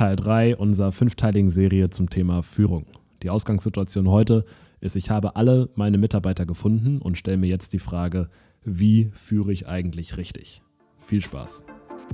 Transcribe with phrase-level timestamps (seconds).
[0.00, 2.86] Teil 3 unserer fünfteiligen Serie zum Thema Führung.
[3.22, 4.46] Die Ausgangssituation heute
[4.80, 8.30] ist, ich habe alle meine Mitarbeiter gefunden und stelle mir jetzt die Frage,
[8.64, 10.62] wie führe ich eigentlich richtig?
[11.00, 11.66] Viel Spaß.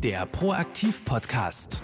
[0.03, 1.81] Der Proaktiv-Podcast.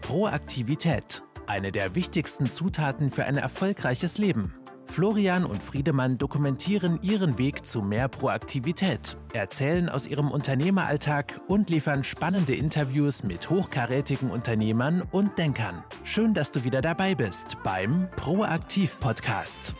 [0.00, 4.54] Proaktivität, eine der wichtigsten Zutaten für ein erfolgreiches Leben.
[4.88, 12.02] Florian und Friedemann dokumentieren ihren Weg zu mehr Proaktivität, erzählen aus ihrem Unternehmeralltag und liefern
[12.02, 15.84] spannende Interviews mit hochkarätigen Unternehmern und Denkern.
[16.04, 19.74] Schön, dass du wieder dabei bist beim Proaktiv Podcast.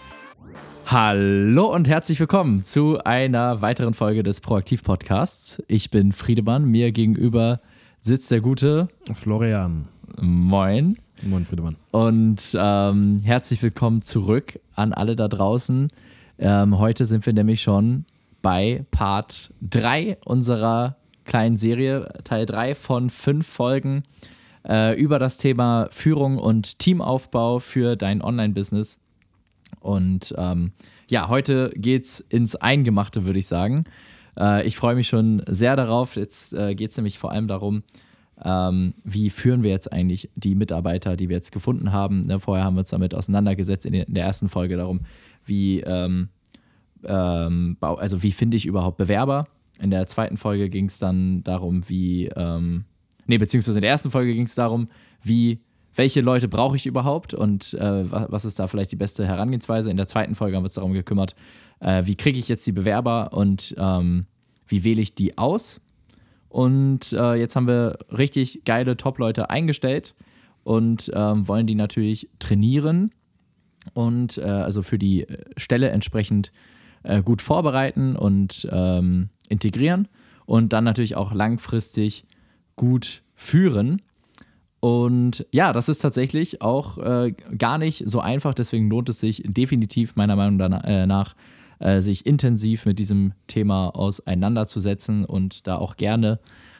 [0.86, 5.62] Hallo und herzlich willkommen zu einer weiteren Folge des Proaktiv Podcasts.
[5.66, 7.60] Ich bin Friedemann, mir gegenüber
[7.98, 9.88] sitzt der gute Florian.
[10.16, 10.98] Moin.
[11.22, 11.76] Moin, Friedemann.
[11.90, 15.90] Und ähm, herzlich willkommen zurück an alle da draußen.
[16.38, 18.04] Ähm, heute sind wir nämlich schon
[18.40, 24.04] bei Part 3 unserer kleinen Serie, Teil 3 von fünf Folgen
[24.66, 29.00] äh, über das Thema Führung und Teamaufbau für dein Online-Business.
[29.80, 30.72] Und ähm,
[31.08, 33.84] ja, heute geht's ins Eingemachte, würde ich sagen.
[34.38, 36.14] Äh, ich freue mich schon sehr darauf.
[36.14, 37.82] Jetzt äh, geht es nämlich vor allem darum,
[38.44, 42.26] ähm, wie führen wir jetzt eigentlich die Mitarbeiter, die wir jetzt gefunden haben.
[42.26, 45.00] Ne, vorher haben wir uns damit auseinandergesetzt in, der ersten Folge darum,
[45.44, 46.28] wie, ähm,
[47.04, 49.46] ähm, also wie finde ich überhaupt Bewerber.
[49.80, 52.84] In der zweiten Folge ging es dann darum, wie, ähm,
[53.26, 54.88] nee, beziehungsweise in der ersten Folge ging es darum,
[55.22, 55.60] wie,
[55.94, 59.90] welche Leute brauche ich überhaupt und äh, was ist da vielleicht die beste Herangehensweise.
[59.90, 61.34] In der zweiten Folge haben wir uns darum gekümmert,
[61.80, 64.26] äh, wie kriege ich jetzt die Bewerber und ähm,
[64.66, 65.80] wie wähle ich die aus
[66.48, 70.14] und äh, jetzt haben wir richtig geile Top-Leute eingestellt
[70.64, 73.12] und ähm, wollen die natürlich trainieren
[73.94, 76.52] und äh, also für die Stelle entsprechend
[77.02, 80.08] äh, gut vorbereiten und ähm, integrieren
[80.46, 82.24] und dann natürlich auch langfristig
[82.76, 84.02] gut führen.
[84.80, 89.42] Und ja, das ist tatsächlich auch äh, gar nicht so einfach, deswegen lohnt es sich
[89.44, 91.34] definitiv meiner Meinung nach,
[91.78, 96.38] äh, sich intensiv mit diesem Thema auseinanderzusetzen und da auch gerne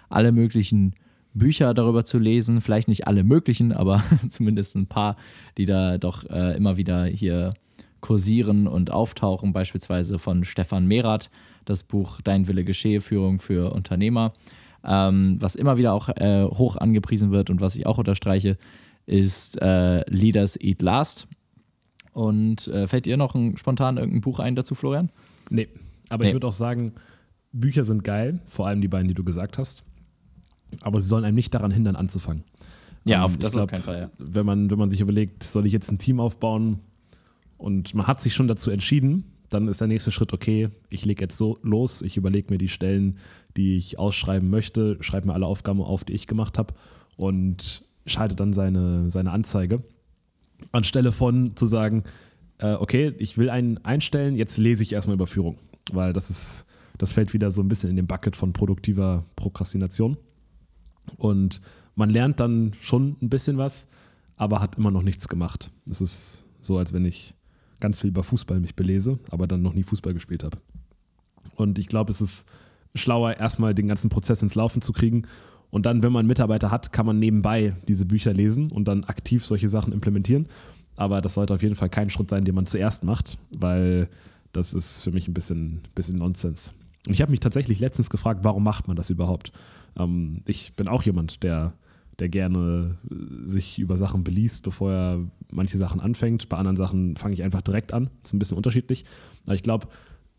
[0.09, 0.95] alle möglichen
[1.35, 2.61] Bücher darüber zu lesen.
[2.61, 5.17] Vielleicht nicht alle möglichen, aber zumindest ein paar,
[5.57, 7.55] die da doch äh, immer wieder hier
[8.01, 9.53] kursieren und auftauchen.
[9.53, 11.31] Beispielsweise von Stefan Merath,
[11.65, 14.33] das Buch Dein Wille geschehe, Führung für Unternehmer.
[14.85, 18.57] Ähm, was immer wieder auch äh, hoch angepriesen wird und was ich auch unterstreiche,
[19.07, 21.27] ist äh, Leaders Eat Last
[22.19, 25.11] und äh, fällt dir noch ein, spontan irgendein Buch ein dazu, Florian?
[25.51, 25.69] Nee,
[26.09, 26.31] aber nee.
[26.31, 26.95] ich würde auch sagen,
[27.53, 29.85] Bücher sind geil, vor allem die beiden, die du gesagt hast.
[30.81, 32.43] Aber sie sollen einem nicht daran hindern, anzufangen.
[33.05, 34.11] Ja, ähm, auf, das glaub, auf keinen Fall, ja.
[34.19, 36.81] Wenn man, wenn man sich überlegt, soll ich jetzt ein Team aufbauen
[37.57, 41.23] und man hat sich schon dazu entschieden, dann ist der nächste Schritt, okay, ich lege
[41.23, 43.19] jetzt so los, ich überlege mir die Stellen,
[43.57, 46.75] die ich ausschreiben möchte, schreibe mir alle Aufgaben auf, die ich gemacht habe
[47.17, 49.85] und schalte dann seine, seine Anzeige
[50.73, 52.05] anstelle von zu sagen,
[52.59, 55.59] äh, okay, ich will einen einstellen, jetzt lese ich erstmal über Führung,
[55.93, 56.67] weil das ist,
[56.99, 60.17] das fällt wieder so ein bisschen in den Bucket von produktiver Prokrastination.
[61.17, 61.61] Und
[61.95, 63.91] man lernt dann schon ein bisschen was,
[64.37, 65.71] aber hat immer noch nichts gemacht.
[65.89, 67.35] Es ist so, als wenn ich
[67.81, 70.59] ganz viel über Fußball mich belese, aber dann noch nie Fußball gespielt habe.
[71.55, 72.47] Und ich glaube, es ist
[72.95, 75.23] schlauer, erstmal den ganzen Prozess ins Laufen zu kriegen
[75.71, 79.45] und dann, wenn man Mitarbeiter hat, kann man nebenbei diese Bücher lesen und dann aktiv
[79.45, 80.47] solche Sachen implementieren.
[80.97, 84.09] Aber das sollte auf jeden Fall kein Schritt sein, den man zuerst macht, weil
[84.53, 86.73] das ist für mich ein bisschen, bisschen Nonsens.
[87.07, 89.53] Und ich habe mich tatsächlich letztens gefragt, warum macht man das überhaupt?
[89.97, 91.75] Ähm, ich bin auch jemand, der,
[92.19, 92.97] der gerne
[93.45, 95.21] sich über Sachen beliest, bevor er
[95.53, 96.49] manche Sachen anfängt.
[96.49, 98.11] Bei anderen Sachen fange ich einfach direkt an.
[98.25, 99.05] Ist ein bisschen unterschiedlich.
[99.45, 99.89] Aber ich glaube,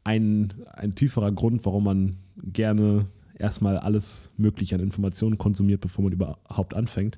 [0.03, 3.05] ein, ein tieferer Grund, warum man gerne
[3.39, 7.17] erstmal alles Mögliche an Informationen konsumiert, bevor man überhaupt anfängt,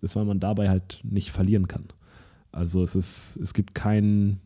[0.00, 1.84] ist, weil man dabei halt nicht verlieren kann.
[2.52, 4.40] Also es ist, es gibt keinen,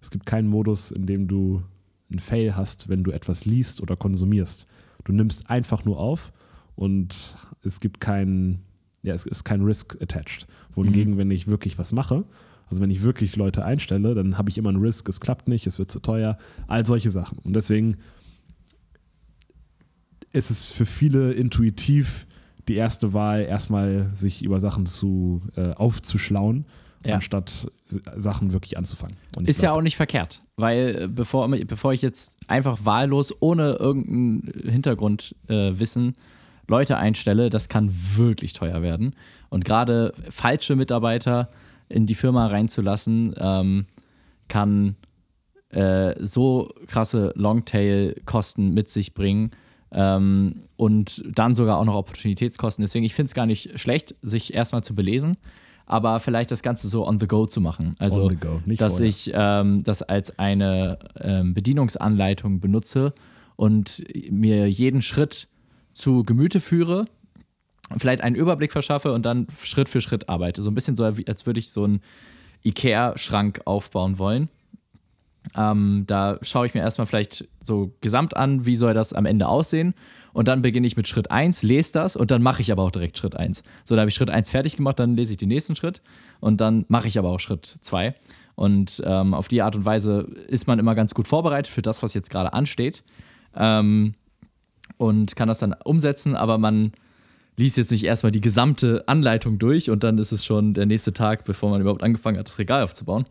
[0.00, 1.62] es gibt keinen Modus, in dem du
[2.10, 4.66] einen Fail hast, wenn du etwas liest oder konsumierst.
[5.04, 6.32] Du nimmst einfach nur auf
[6.74, 8.62] und es gibt keinen,
[9.02, 10.46] ja, es ist kein Risk attached.
[10.74, 11.18] Wohingegen, mhm.
[11.18, 12.24] wenn ich wirklich was mache,
[12.68, 15.66] also wenn ich wirklich Leute einstelle, dann habe ich immer einen Risk, es klappt nicht,
[15.66, 17.38] es wird zu teuer, all solche Sachen.
[17.38, 17.98] Und deswegen
[20.32, 22.26] ist es für viele intuitiv
[22.68, 26.64] die erste Wahl, erstmal sich über Sachen zu äh, aufzuschlauen,
[27.04, 27.16] ja.
[27.16, 29.16] anstatt Sachen wirklich anzufangen.
[29.44, 33.74] Ist glaub, ja auch nicht verkehrt, weil äh, bevor, bevor ich jetzt einfach wahllos, ohne
[33.74, 36.12] irgendein Hintergrundwissen äh,
[36.68, 39.16] Leute einstelle, das kann wirklich teuer werden.
[39.48, 41.50] Und gerade falsche Mitarbeiter
[41.88, 43.86] in die Firma reinzulassen, ähm,
[44.48, 44.96] kann
[45.70, 49.50] äh, so krasse Longtail-Kosten mit sich bringen,
[49.92, 52.82] Ähm, und dann sogar auch noch Opportunitätskosten.
[52.82, 55.36] Deswegen, ich finde es gar nicht schlecht, sich erstmal zu belesen,
[55.84, 57.94] aber vielleicht das Ganze so on the go zu machen.
[57.98, 59.06] Also, dass vorher.
[59.06, 63.12] ich ähm, das als eine ähm, Bedienungsanleitung benutze
[63.56, 65.48] und mir jeden Schritt
[65.92, 67.04] zu Gemüte führe,
[67.98, 70.62] vielleicht einen Überblick verschaffe und dann Schritt für Schritt arbeite.
[70.62, 72.00] So ein bisschen so, als würde ich so einen
[72.64, 74.48] IKEA-Schrank aufbauen wollen.
[75.56, 79.48] Ähm, da schaue ich mir erstmal vielleicht so gesamt an, wie soll das am Ende
[79.48, 79.94] aussehen.
[80.32, 82.90] Und dann beginne ich mit Schritt 1, lese das und dann mache ich aber auch
[82.90, 83.62] direkt Schritt 1.
[83.84, 86.00] So, da habe ich Schritt 1 fertig gemacht, dann lese ich den nächsten Schritt
[86.40, 88.14] und dann mache ich aber auch Schritt 2.
[88.54, 92.02] Und ähm, auf die Art und Weise ist man immer ganz gut vorbereitet für das,
[92.02, 93.02] was jetzt gerade ansteht.
[93.54, 94.14] Ähm,
[94.96, 96.92] und kann das dann umsetzen, aber man
[97.56, 101.12] liest jetzt nicht erstmal die gesamte Anleitung durch und dann ist es schon der nächste
[101.12, 103.26] Tag, bevor man überhaupt angefangen hat, das Regal aufzubauen.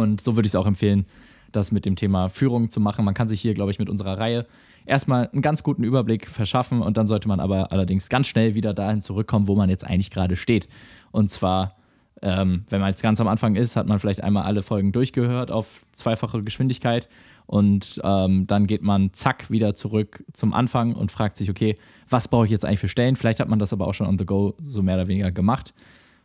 [0.00, 1.06] Und so würde ich es auch empfehlen,
[1.52, 3.04] das mit dem Thema Führung zu machen.
[3.04, 4.46] Man kann sich hier, glaube ich, mit unserer Reihe
[4.86, 8.74] erstmal einen ganz guten Überblick verschaffen und dann sollte man aber allerdings ganz schnell wieder
[8.74, 10.68] dahin zurückkommen, wo man jetzt eigentlich gerade steht.
[11.10, 11.76] Und zwar,
[12.22, 15.50] ähm, wenn man jetzt ganz am Anfang ist, hat man vielleicht einmal alle Folgen durchgehört
[15.50, 17.08] auf zweifache Geschwindigkeit
[17.46, 21.76] und ähm, dann geht man zack wieder zurück zum Anfang und fragt sich, okay,
[22.08, 23.16] was brauche ich jetzt eigentlich für Stellen?
[23.16, 25.74] Vielleicht hat man das aber auch schon on the go so mehr oder weniger gemacht.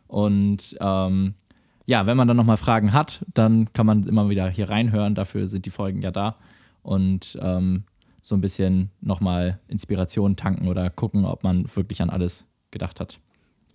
[0.06, 1.34] Und ähm,
[1.86, 5.14] ja, wenn man dann nochmal Fragen hat, dann kann man immer wieder hier reinhören.
[5.14, 6.36] Dafür sind die Folgen ja da.
[6.82, 7.84] Und ähm,
[8.20, 13.20] so ein bisschen nochmal Inspiration tanken oder gucken, ob man wirklich an alles gedacht hat.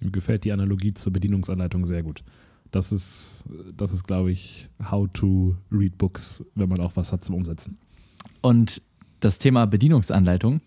[0.02, 2.24] Mir gefällt die Analogie zur Bedienungsanleitung sehr gut.
[2.72, 7.24] Das ist, das ist, glaube ich, how to read books, wenn man auch was hat
[7.24, 7.78] zum Umsetzen.
[8.42, 8.82] Und
[9.22, 10.62] das Thema Bedienungsanleitung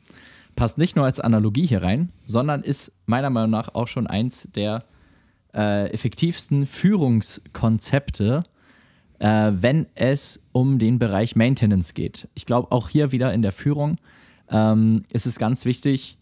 [0.56, 4.49] passt nicht nur als Analogie hier rein, sondern ist meiner Meinung nach auch schon eins
[4.55, 4.85] der
[5.54, 8.44] äh, effektivsten Führungskonzepte,
[9.18, 12.28] äh, wenn es um den Bereich Maintenance geht.
[12.34, 13.98] Ich glaube, auch hier wieder in der Führung
[14.50, 16.18] ähm, ist es ganz wichtig,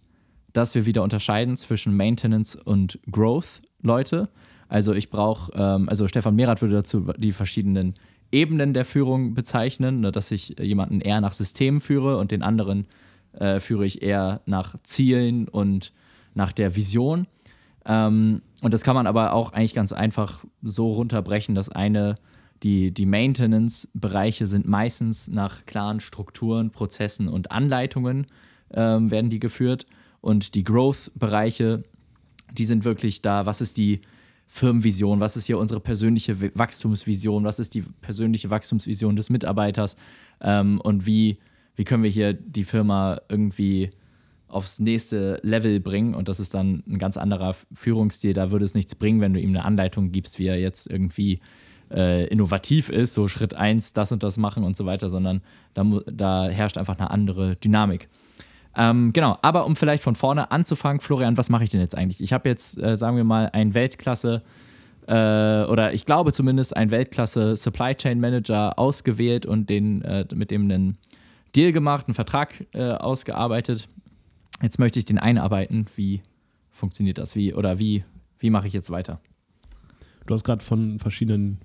[0.52, 4.28] dass wir wieder unterscheiden zwischen Maintenance und Growth, Leute.
[4.68, 7.94] Also ich brauche, ähm, also Stefan Merath würde dazu die verschiedenen
[8.30, 12.86] Ebenen der Führung bezeichnen, ne, dass ich jemanden eher nach Systemen führe und den anderen
[13.32, 15.92] äh, führe ich eher nach Zielen und
[16.34, 17.26] nach der Vision.
[17.84, 22.16] Ähm, und das kann man aber auch eigentlich ganz einfach so runterbrechen, dass eine,
[22.62, 28.26] die, die Maintenance-Bereiche sind meistens nach klaren Strukturen, Prozessen und Anleitungen
[28.72, 29.86] ähm, werden die geführt.
[30.20, 31.82] Und die Growth-Bereiche,
[32.52, 34.02] die sind wirklich da, was ist die
[34.46, 39.96] Firmenvision, was ist hier unsere persönliche Wachstumsvision, was ist die persönliche Wachstumsvision des Mitarbeiters?
[40.40, 41.38] Ähm, und wie,
[41.74, 43.90] wie können wir hier die Firma irgendwie
[44.52, 48.32] aufs nächste Level bringen und das ist dann ein ganz anderer Führungsstil.
[48.32, 51.40] Da würde es nichts bringen, wenn du ihm eine Anleitung gibst, wie er jetzt irgendwie
[51.90, 55.42] äh, innovativ ist, so Schritt 1, das und das machen und so weiter, sondern
[55.74, 58.08] da, da herrscht einfach eine andere Dynamik.
[58.76, 62.22] Ähm, genau, aber um vielleicht von vorne anzufangen, Florian, was mache ich denn jetzt eigentlich?
[62.22, 64.42] Ich habe jetzt, äh, sagen wir mal, ein Weltklasse
[65.06, 70.50] äh, oder ich glaube zumindest ein Weltklasse Supply Chain Manager ausgewählt und den, äh, mit
[70.50, 70.96] dem einen
[71.54, 73.88] Deal gemacht, einen Vertrag äh, ausgearbeitet.
[74.62, 75.86] Jetzt möchte ich den einarbeiten.
[75.96, 76.22] Wie
[76.70, 77.34] funktioniert das?
[77.34, 78.04] Wie oder wie,
[78.38, 79.20] wie mache ich jetzt weiter?
[80.26, 81.58] Du hast gerade von verschiedenen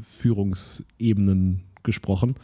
[0.00, 2.34] Führungsebenen gesprochen.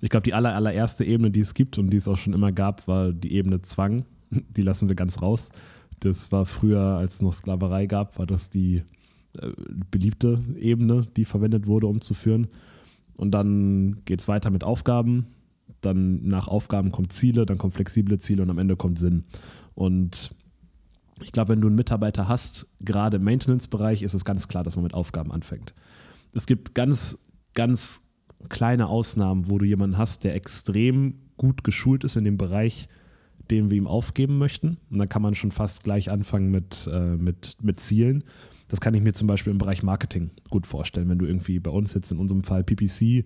[0.00, 2.52] Ich glaube, die aller, allererste Ebene, die es gibt und die es auch schon immer
[2.52, 4.04] gab, war die Ebene Zwang.
[4.30, 5.50] Die lassen wir ganz raus.
[5.98, 8.82] Das war früher, als es noch Sklaverei gab, war das die
[9.36, 9.50] äh,
[9.90, 12.46] beliebte Ebene, die verwendet wurde, um zu führen.
[13.16, 15.26] Und dann geht es weiter mit Aufgaben.
[15.80, 19.24] Dann nach Aufgaben kommt Ziele, dann kommen flexible Ziele und am Ende kommt Sinn.
[19.74, 20.34] Und
[21.22, 24.76] ich glaube, wenn du einen Mitarbeiter hast, gerade im Maintenance-Bereich, ist es ganz klar, dass
[24.76, 25.74] man mit Aufgaben anfängt.
[26.34, 27.18] Es gibt ganz,
[27.54, 28.02] ganz
[28.48, 32.88] kleine Ausnahmen, wo du jemanden hast, der extrem gut geschult ist in dem Bereich,
[33.50, 34.78] den wir ihm aufgeben möchten.
[34.90, 38.24] Und dann kann man schon fast gleich anfangen mit, äh, mit, mit Zielen.
[38.68, 41.70] Das kann ich mir zum Beispiel im Bereich Marketing gut vorstellen, wenn du irgendwie bei
[41.70, 43.24] uns jetzt in unserem Fall PPC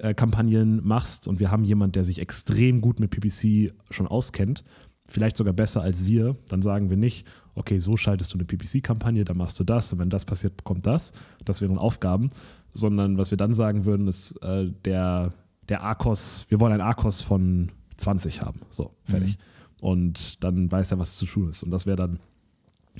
[0.00, 4.64] äh, Kampagnen machst und wir haben jemanden, der sich extrem gut mit PPC schon auskennt,
[5.06, 9.24] vielleicht sogar besser als wir, dann sagen wir nicht, okay, so schaltest du eine PPC-Kampagne,
[9.24, 11.12] dann machst du das und wenn das passiert, kommt das.
[11.44, 12.30] Das wären Aufgaben,
[12.72, 15.34] sondern was wir dann sagen würden, ist äh, der,
[15.68, 18.60] der ARCOS, wir wollen ein ARCOS von 20 haben.
[18.70, 19.36] So, fertig.
[19.80, 21.62] Und dann weiß er, was zu tun ist.
[21.62, 22.20] Und das wäre dann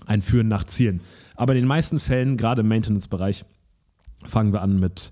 [0.06, 1.00] ein Führen nach Zielen.
[1.34, 3.44] Aber in den meisten Fällen, gerade im Maintenance-Bereich,
[4.24, 5.10] fangen wir an mit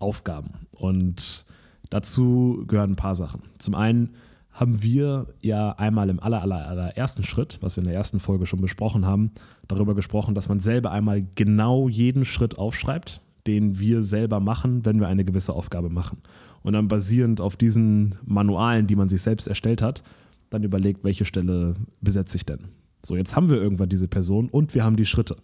[0.00, 0.50] Aufgaben.
[0.76, 1.44] Und
[1.90, 3.42] dazu gehören ein paar Sachen.
[3.58, 4.10] Zum einen
[4.52, 8.46] haben wir ja einmal im aller, aller, allerersten Schritt, was wir in der ersten Folge
[8.46, 9.30] schon besprochen haben,
[9.68, 15.00] darüber gesprochen, dass man selber einmal genau jeden Schritt aufschreibt, den wir selber machen, wenn
[15.00, 16.18] wir eine gewisse Aufgabe machen.
[16.62, 20.02] Und dann basierend auf diesen Manualen, die man sich selbst erstellt hat,
[20.50, 22.68] dann überlegt, welche Stelle besetze ich denn.
[23.04, 25.36] So, jetzt haben wir irgendwann diese Person und wir haben die Schritte.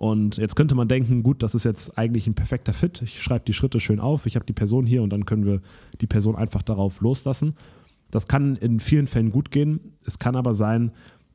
[0.00, 3.02] Und jetzt könnte man denken, gut, das ist jetzt eigentlich ein perfekter Fit.
[3.02, 5.60] Ich schreibe die Schritte schön auf, ich habe die Person hier und dann können wir
[6.00, 7.52] die Person einfach darauf loslassen.
[8.10, 9.92] Das kann in vielen Fällen gut gehen.
[10.06, 10.92] Es kann aber sein,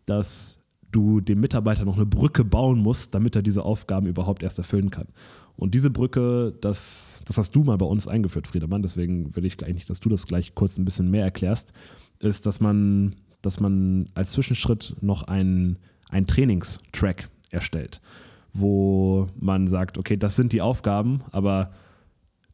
[0.07, 4.57] dass du dem Mitarbeiter noch eine Brücke bauen musst, damit er diese Aufgaben überhaupt erst
[4.57, 5.09] erfüllen kann.
[5.55, 9.63] Und diese Brücke, das, das hast du mal bei uns eingeführt, Friedemann, deswegen will ich
[9.63, 11.71] eigentlich, dass du das gleich kurz ein bisschen mehr erklärst,
[12.17, 15.77] ist, dass man, dass man als Zwischenschritt noch einen,
[16.09, 18.01] einen Trainingstrack erstellt,
[18.57, 21.71] wo man sagt, okay, das sind die Aufgaben, aber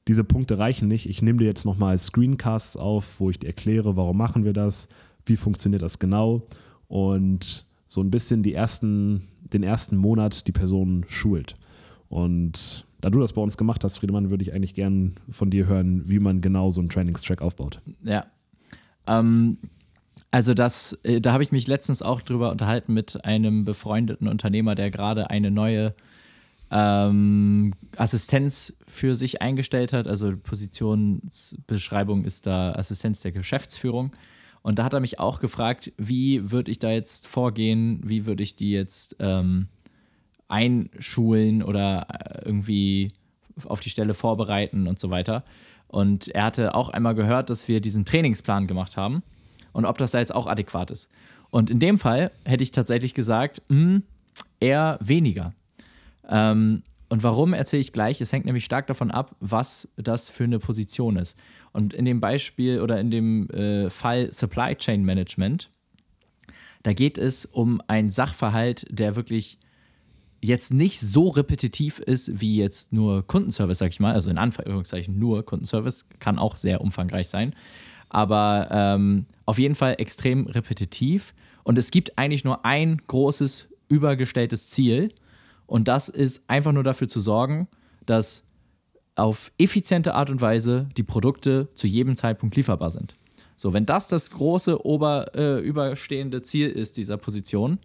[0.07, 1.07] diese Punkte reichen nicht.
[1.07, 4.89] Ich nehme dir jetzt nochmal Screencasts auf, wo ich dir erkläre, warum machen wir das,
[5.25, 6.47] wie funktioniert das genau
[6.87, 11.55] und so ein bisschen die ersten, den ersten Monat die Person schult.
[12.09, 15.67] Und da du das bei uns gemacht hast, Friedemann, würde ich eigentlich gern von dir
[15.67, 17.81] hören, wie man genau so einen Trainingstrack aufbaut.
[18.03, 18.25] Ja.
[19.07, 19.57] Ähm,
[20.31, 24.75] also das, äh, da habe ich mich letztens auch drüber unterhalten mit einem befreundeten Unternehmer,
[24.75, 25.93] der gerade eine neue
[26.71, 30.07] ähm, Assistenz für sich eingestellt hat.
[30.07, 34.13] Also Positionsbeschreibung ist da Assistenz der Geschäftsführung.
[34.61, 38.43] Und da hat er mich auch gefragt, wie würde ich da jetzt vorgehen, wie würde
[38.43, 39.67] ich die jetzt ähm,
[40.47, 43.11] einschulen oder äh, irgendwie
[43.65, 45.43] auf die Stelle vorbereiten und so weiter.
[45.87, 49.23] Und er hatte auch einmal gehört, dass wir diesen Trainingsplan gemacht haben
[49.73, 51.09] und ob das da jetzt auch adäquat ist.
[51.49, 54.03] Und in dem Fall hätte ich tatsächlich gesagt, mh, hm,
[54.59, 55.53] eher weniger.
[56.27, 58.21] Ähm, und warum erzähle ich gleich?
[58.21, 61.37] Es hängt nämlich stark davon ab, was das für eine Position ist.
[61.73, 65.69] Und in dem Beispiel oder in dem äh, Fall Supply Chain Management,
[66.83, 69.59] da geht es um einen Sachverhalt, der wirklich
[70.41, 74.13] jetzt nicht so repetitiv ist wie jetzt nur Kundenservice, sag ich mal.
[74.13, 77.53] Also in Anführungszeichen nur Kundenservice, kann auch sehr umfangreich sein.
[78.13, 81.33] Aber ähm, auf jeden Fall extrem repetitiv.
[81.63, 85.13] Und es gibt eigentlich nur ein großes übergestelltes Ziel.
[85.65, 87.69] Und das ist einfach nur dafür zu sorgen,
[88.05, 88.43] dass
[89.15, 93.15] auf effiziente Art und Weise die Produkte zu jedem Zeitpunkt lieferbar sind.
[93.55, 97.79] So, wenn das das große ober, äh, überstehende Ziel ist dieser Position,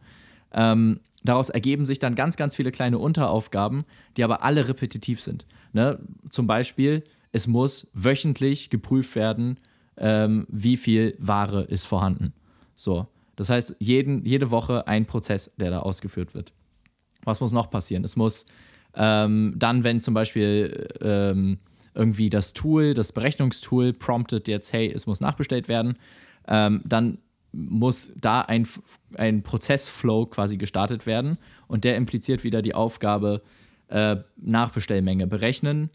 [0.53, 3.85] ähm, daraus ergeben sich dann ganz, ganz viele kleine Unteraufgaben,
[4.17, 5.47] die aber alle repetitiv sind.
[5.73, 6.01] Ne?
[6.31, 9.61] Zum Beispiel, es muss wöchentlich geprüft werden,
[9.99, 12.33] ähm, wie viel Ware ist vorhanden.
[12.75, 16.53] So, das heißt, jeden, jede Woche ein Prozess, der da ausgeführt wird.
[17.25, 18.05] Was muss noch passieren?
[18.05, 18.47] Es muss
[18.95, 21.59] ähm, dann, wenn zum Beispiel ähm,
[21.95, 25.99] irgendwie das Tool, das Berechnungstool promptet jetzt, hey, es muss nachbestellt werden,
[26.47, 27.19] ähm, dann
[27.53, 28.69] muss da ein,
[29.17, 31.39] ein Prozessflow quasi gestartet werden
[31.69, 33.43] und der impliziert wieder die Aufgabe
[33.89, 35.91] äh, Nachbestellmenge berechnen,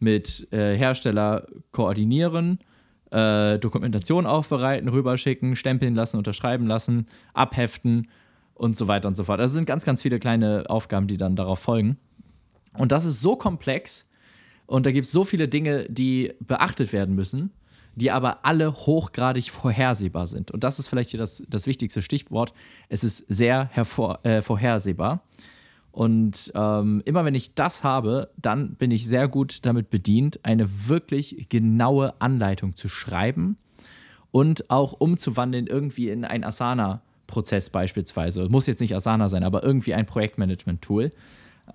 [0.00, 2.58] mit äh, Hersteller koordinieren,
[3.14, 8.08] äh, Dokumentation aufbereiten, rüberschicken, stempeln lassen, unterschreiben lassen, abheften
[8.54, 9.40] und so weiter und so fort.
[9.40, 11.96] Also sind ganz, ganz viele kleine Aufgaben, die dann darauf folgen.
[12.76, 14.08] Und das ist so komplex
[14.66, 17.50] und da gibt es so viele Dinge, die beachtet werden müssen,
[17.94, 20.50] die aber alle hochgradig vorhersehbar sind.
[20.50, 22.52] Und das ist vielleicht hier das, das wichtigste Stichwort.
[22.88, 25.22] Es ist sehr äh, vorhersehbar.
[25.94, 30.88] Und ähm, immer wenn ich das habe, dann bin ich sehr gut damit bedient, eine
[30.88, 33.56] wirklich genaue Anleitung zu schreiben
[34.32, 38.48] und auch umzuwandeln irgendwie in ein Asana-Prozess beispielsweise.
[38.48, 41.12] Muss jetzt nicht Asana sein, aber irgendwie ein Projektmanagement-Tool.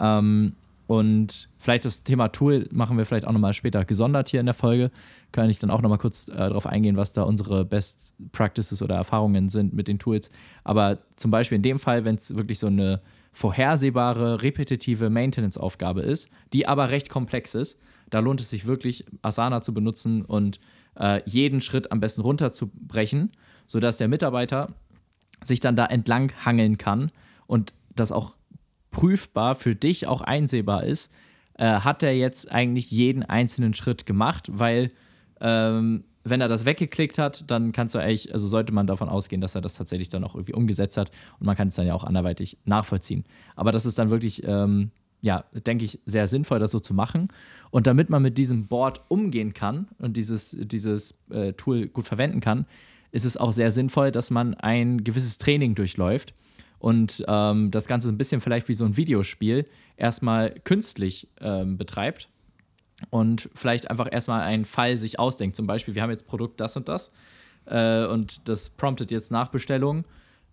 [0.02, 0.52] Ähm,
[0.88, 4.56] und vielleicht das Thema Tool machen wir vielleicht auch nochmal später gesondert hier in der
[4.56, 4.92] Folge.
[5.32, 8.96] Kann ich dann auch nochmal kurz äh, darauf eingehen, was da unsere Best Practices oder
[8.96, 10.30] Erfahrungen sind mit den Tools.
[10.66, 13.00] Aber zum Beispiel in dem Fall, wenn es wirklich so eine
[13.32, 19.62] vorhersehbare, repetitive Maintenance-Aufgabe ist, die aber recht komplex ist, da lohnt es sich wirklich, Asana
[19.62, 20.60] zu benutzen und
[20.96, 23.32] äh, jeden Schritt am besten runterzubrechen,
[23.68, 24.74] sodass der Mitarbeiter
[25.44, 27.12] sich dann da entlang hangeln kann
[27.48, 28.36] und das auch
[28.92, 31.12] prüfbar für dich auch einsehbar ist,
[31.54, 34.92] äh, hat er jetzt eigentlich jeden einzelnen Schritt gemacht, weil
[35.40, 39.42] ähm, wenn er das weggeklickt hat, dann kannst du eigentlich, also sollte man davon ausgehen,
[39.42, 41.94] dass er das tatsächlich dann auch irgendwie umgesetzt hat und man kann es dann ja
[41.94, 43.24] auch anderweitig nachvollziehen.
[43.56, 44.92] Aber das ist dann wirklich, ähm,
[45.24, 47.30] ja, denke ich, sehr sinnvoll, das so zu machen.
[47.72, 52.40] Und damit man mit diesem Board umgehen kann und dieses, dieses äh, Tool gut verwenden
[52.42, 52.66] kann,
[53.12, 56.34] ist es auch sehr sinnvoll, dass man ein gewisses Training durchläuft
[56.78, 59.66] und ähm, das Ganze ein bisschen vielleicht wie so ein Videospiel
[59.98, 62.30] erstmal künstlich ähm, betreibt
[63.10, 65.56] und vielleicht einfach erstmal einen Fall sich ausdenkt.
[65.56, 67.12] Zum Beispiel, wir haben jetzt Produkt das und das
[67.66, 70.06] äh, und das promptet jetzt Nachbestellung.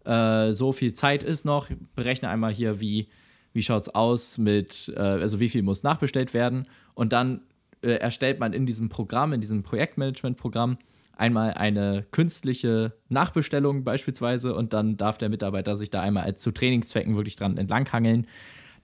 [0.05, 1.69] Äh, so viel Zeit ist noch.
[1.95, 3.09] Berechne einmal hier, wie,
[3.53, 6.67] wie schaut es aus mit, äh, also wie viel muss nachbestellt werden.
[6.95, 7.41] Und dann
[7.83, 10.79] äh, erstellt man in diesem Programm, in diesem Projektmanagement-Programm,
[11.17, 17.17] einmal eine künstliche Nachbestellung beispielsweise und dann darf der Mitarbeiter sich da einmal zu Trainingszwecken
[17.17, 18.27] wirklich dran entlanghangeln.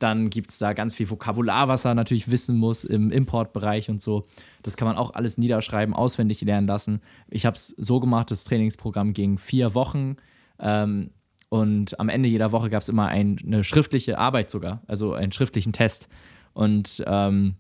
[0.03, 4.03] Dann gibt es da ganz viel Vokabular, was er natürlich wissen muss im Importbereich und
[4.03, 4.27] so.
[4.63, 7.01] Das kann man auch alles niederschreiben, auswendig lernen lassen.
[7.29, 10.17] Ich habe es so gemacht, das Trainingsprogramm ging vier Wochen.
[10.59, 11.11] Ähm,
[11.51, 15.31] und am Ende jeder Woche gab es immer ein, eine schriftliche Arbeit sogar, also einen
[15.31, 16.09] schriftlichen Test.
[16.53, 17.55] Und ähm,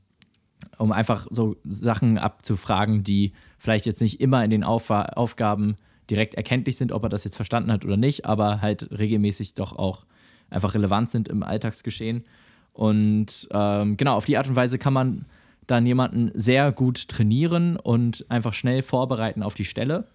[0.78, 5.76] um einfach so Sachen abzufragen, die vielleicht jetzt nicht immer in den Auf Aufgaben
[6.10, 9.74] direkt erkenntlich sind, ob er das jetzt verstanden hat oder nicht, aber halt regelmäßig doch
[9.76, 10.06] auch
[10.52, 12.24] einfach relevant sind im Alltagsgeschehen.
[12.72, 15.26] Und ähm, genau, auf die Art und Weise kann man
[15.66, 20.08] dann jemanden sehr gut trainieren und einfach schnell vorbereiten auf die Stelle.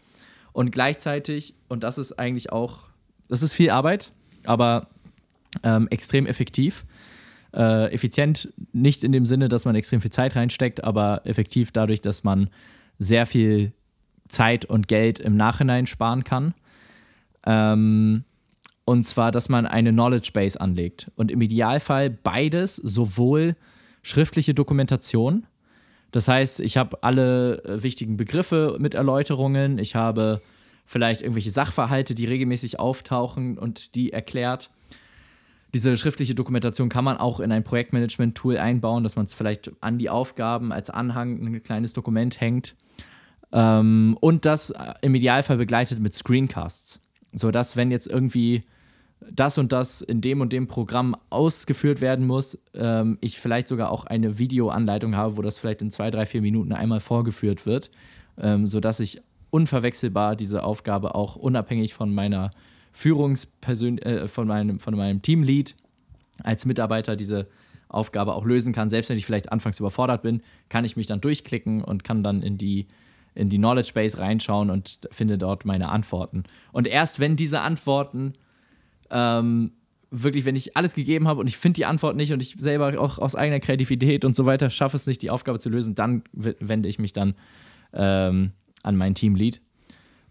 [0.53, 2.85] Und gleichzeitig, und das ist eigentlich auch,
[3.27, 4.11] das ist viel Arbeit,
[4.43, 4.87] aber
[5.63, 6.85] ähm, extrem effektiv.
[7.53, 12.01] Äh, effizient nicht in dem Sinne, dass man extrem viel Zeit reinsteckt, aber effektiv dadurch,
[12.01, 12.49] dass man
[12.99, 13.71] sehr viel
[14.27, 16.53] Zeit und Geld im Nachhinein sparen kann.
[17.45, 18.25] Ähm,
[18.87, 21.11] und zwar, dass man eine Knowledge Base anlegt.
[21.17, 23.57] Und im Idealfall beides, sowohl
[24.01, 25.45] schriftliche Dokumentation,
[26.11, 30.41] das heißt, ich habe alle äh, wichtigen Begriffe mit Erläuterungen, ich habe
[30.85, 34.69] vielleicht irgendwelche Sachverhalte, die regelmäßig auftauchen und die erklärt.
[35.73, 39.97] Diese schriftliche Dokumentation kann man auch in ein Projektmanagement-Tool einbauen, dass man es vielleicht an
[39.97, 42.73] die Aufgaben als Anhang ein kleines Dokument hängt.
[43.51, 47.01] Ähm, und das äh, im Idealfall begleitet mit Screencasts,
[47.33, 48.63] sodass, wenn jetzt irgendwie
[49.19, 53.91] das und das in dem und dem Programm ausgeführt werden muss, ähm, ich vielleicht sogar
[53.91, 57.91] auch eine Videoanleitung habe, wo das vielleicht in zwei, drei, vier Minuten einmal vorgeführt wird,
[58.37, 62.51] ähm, sodass ich unverwechselbar diese Aufgabe auch unabhängig von meiner
[62.91, 65.75] Führungspersön äh, von meinem, von meinem Teamlead
[66.43, 67.47] als Mitarbeiter diese
[67.89, 68.89] Aufgabe auch lösen kann.
[68.89, 72.41] Selbst wenn ich vielleicht anfangs überfordert bin, kann ich mich dann durchklicken und kann dann
[72.41, 72.87] in die
[73.33, 76.43] in die Knowledge Base reinschauen und finde dort meine Antworten.
[76.71, 78.33] Und erst wenn diese Antworten
[79.11, 79.71] ähm,
[80.11, 82.99] wirklich, wenn ich alles gegeben habe und ich finde die Antwort nicht und ich selber
[82.99, 86.23] auch aus eigener Kreativität und so weiter schaffe es nicht, die Aufgabe zu lösen, dann
[86.33, 87.35] wende ich mich dann
[87.93, 88.51] ähm,
[88.83, 89.61] an mein Teamlead.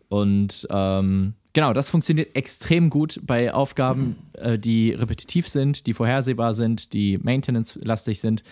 [0.09, 6.55] Und ähm, genau, das funktioniert extrem gut bei Aufgaben, äh, die repetitiv sind, die vorhersehbar
[6.55, 8.43] sind, die maintenance-lastig sind.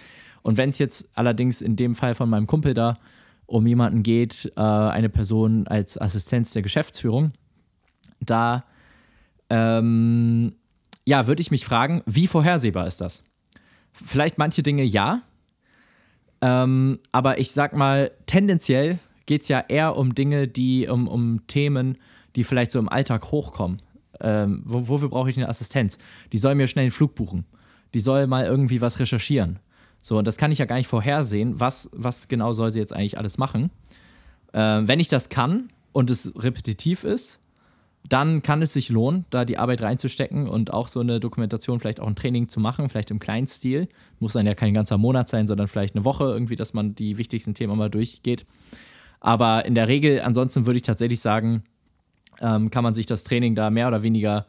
[0.42, 2.98] Und wenn es jetzt allerdings in dem Fall von meinem Kumpel da
[3.46, 7.32] um jemanden geht, äh, eine Person als Assistenz der Geschäftsführung,
[8.20, 8.64] da
[9.50, 10.54] ähm,
[11.07, 13.22] ja, würde ich mich fragen, wie vorhersehbar ist das?
[13.92, 15.22] Vielleicht manche Dinge ja,
[16.44, 21.46] ähm, aber ich sag mal, tendenziell geht es ja eher um Dinge, die, um, um
[21.46, 21.96] Themen,
[22.37, 23.80] die vielleicht so im Alltag hochkommen.
[24.20, 25.96] Ähm, wo, wofür brauche ich eine Assistenz?
[26.33, 27.46] Die soll mir schnell einen Flug buchen.
[27.94, 29.59] Die soll mal irgendwie was recherchieren.
[30.02, 32.94] So, und das kann ich ja gar nicht vorhersehen, was, was genau soll sie jetzt
[32.94, 33.70] eigentlich alles machen.
[34.52, 37.40] Ähm, wenn ich das kann und es repetitiv ist,
[38.08, 42.00] dann kann es sich lohnen, da die Arbeit reinzustecken und auch so eine Dokumentation, vielleicht
[42.00, 43.88] auch ein Training zu machen, vielleicht im kleinen Stil.
[44.18, 47.16] Muss dann ja kein ganzer Monat sein, sondern vielleicht eine Woche irgendwie, dass man die
[47.16, 48.44] wichtigsten Themen mal durchgeht.
[49.20, 51.64] Aber in der Regel, ansonsten würde ich tatsächlich sagen,
[52.40, 54.46] ähm, kann man sich das Training da mehr oder weniger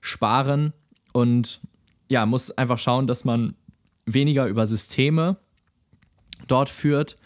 [0.00, 0.72] sparen
[1.12, 1.60] und
[2.08, 3.54] ja, muss einfach schauen, dass man
[4.06, 5.36] weniger über Systeme
[6.46, 7.16] dort führt,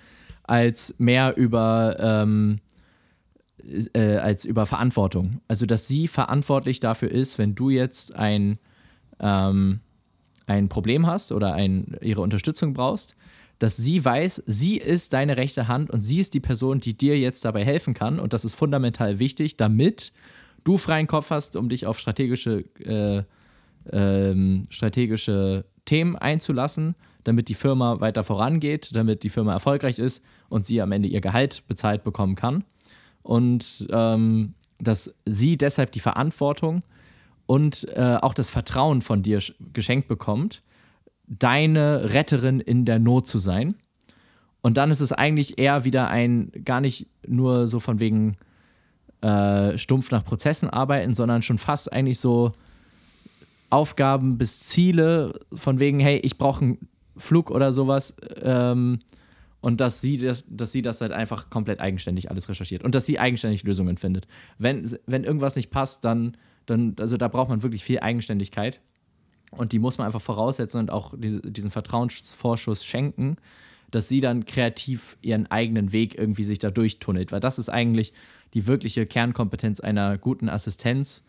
[0.44, 2.60] als mehr über ähm,
[3.92, 5.40] äh, als über Verantwortung.
[5.48, 8.58] Also, dass sie verantwortlich dafür ist, wenn du jetzt ein,
[9.20, 9.80] ähm,
[10.46, 13.14] ein Problem hast oder ein, ihre Unterstützung brauchst,
[13.58, 17.18] dass sie weiß, sie ist deine rechte Hand und sie ist die Person, die dir
[17.18, 18.20] jetzt dabei helfen kann.
[18.20, 20.12] Und das ist fundamental wichtig, damit
[20.64, 23.22] du freien Kopf hast, um dich auf strategische, äh,
[23.90, 26.94] ähm, strategische Themen einzulassen,
[27.24, 31.20] damit die Firma weiter vorangeht, damit die Firma erfolgreich ist und sie am Ende ihr
[31.20, 32.64] Gehalt bezahlt bekommen kann
[33.28, 36.82] und ähm, dass sie deshalb die Verantwortung
[37.44, 39.42] und äh, auch das Vertrauen von dir
[39.74, 40.62] geschenkt bekommt,
[41.26, 43.74] deine Retterin in der Not zu sein.
[44.62, 48.38] Und dann ist es eigentlich eher wieder ein, gar nicht nur so von wegen
[49.20, 52.52] äh, stumpf nach Prozessen arbeiten, sondern schon fast eigentlich so
[53.68, 56.88] Aufgaben bis Ziele von wegen, hey, ich brauche einen
[57.18, 58.16] Flug oder sowas.
[58.40, 59.00] Ähm,
[59.60, 63.06] und dass sie das, dass sie das halt einfach komplett eigenständig alles recherchiert und dass
[63.06, 64.28] sie eigenständig Lösungen findet.
[64.58, 68.80] Wenn, wenn irgendwas nicht passt, dann, dann, also da braucht man wirklich viel Eigenständigkeit
[69.50, 73.36] und die muss man einfach voraussetzen und auch diese, diesen Vertrauensvorschuss schenken,
[73.90, 78.12] dass sie dann kreativ ihren eigenen Weg irgendwie sich da durchtunnelt, weil das ist eigentlich
[78.54, 81.24] die wirkliche Kernkompetenz einer guten Assistenz,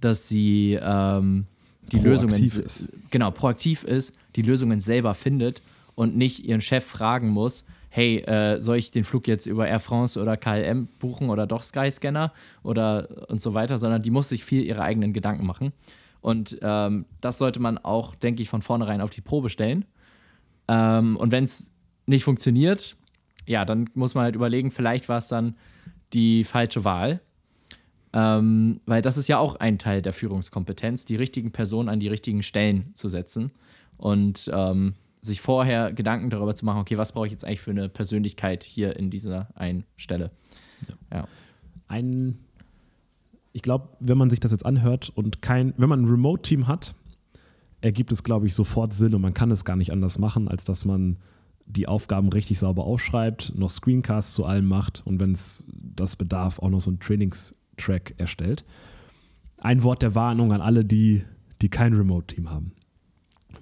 [0.00, 1.44] dass sie ähm,
[1.92, 2.92] die proaktiv Lösungen, ist.
[3.10, 5.62] genau, proaktiv ist, die Lösungen selber findet
[6.00, 9.80] und nicht ihren Chef fragen muss, hey, äh, soll ich den Flug jetzt über Air
[9.80, 12.32] France oder KLM buchen oder doch Skyscanner
[12.62, 15.74] oder und so weiter, sondern die muss sich viel ihre eigenen Gedanken machen.
[16.22, 19.84] Und ähm, das sollte man auch, denke ich, von vornherein auf die Probe stellen.
[20.68, 21.70] Ähm, und wenn es
[22.06, 22.96] nicht funktioniert,
[23.46, 25.54] ja, dann muss man halt überlegen, vielleicht war es dann
[26.14, 27.20] die falsche Wahl.
[28.14, 32.08] Ähm, weil das ist ja auch ein Teil der Führungskompetenz, die richtigen Personen an die
[32.08, 33.52] richtigen Stellen zu setzen
[33.98, 37.70] und ähm, sich vorher Gedanken darüber zu machen, okay, was brauche ich jetzt eigentlich für
[37.70, 40.30] eine Persönlichkeit hier in dieser einen Stelle.
[40.88, 41.18] Ja.
[41.18, 41.28] ja.
[41.88, 42.38] Ein,
[43.52, 46.94] ich glaube, wenn man sich das jetzt anhört und kein, wenn man ein Remote-Team hat,
[47.80, 50.64] ergibt es, glaube ich, sofort Sinn und man kann es gar nicht anders machen, als
[50.64, 51.18] dass man
[51.66, 56.58] die Aufgaben richtig sauber aufschreibt, noch Screencasts zu allem macht und wenn es das bedarf,
[56.58, 58.64] auch noch so ein Trainingstrack erstellt.
[59.58, 61.22] Ein Wort der Warnung an alle, die,
[61.62, 62.72] die kein Remote-Team haben.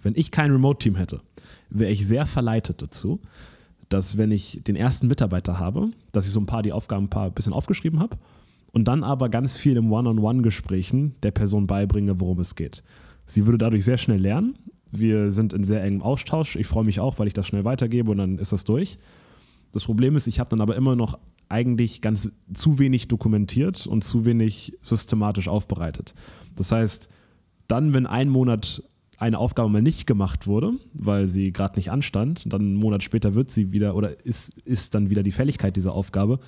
[0.08, 1.20] Wenn ich kein Remote-Team hätte,
[1.68, 3.20] wäre ich sehr verleitet dazu,
[3.90, 7.10] dass wenn ich den ersten Mitarbeiter habe, dass ich so ein paar die Aufgaben ein
[7.10, 8.16] paar bisschen aufgeschrieben habe
[8.72, 12.82] und dann aber ganz viel im One-on-One-Gesprächen der Person beibringe, worum es geht.
[13.26, 14.58] Sie würde dadurch sehr schnell lernen
[14.90, 16.56] wir sind in sehr engem Austausch.
[16.56, 18.98] Ich freue mich auch, weil ich das schnell weitergebe und dann ist das durch.
[19.72, 21.18] Das Problem ist, ich habe dann aber immer noch
[21.48, 26.14] eigentlich ganz zu wenig dokumentiert und zu wenig systematisch aufbereitet.
[26.56, 27.08] Das heißt,
[27.66, 28.82] dann, wenn ein Monat
[29.18, 33.34] eine Aufgabe mal nicht gemacht wurde, weil sie gerade nicht anstand, dann einen Monat später
[33.34, 36.38] wird sie wieder oder ist, ist dann wieder die Fälligkeit dieser Aufgabe,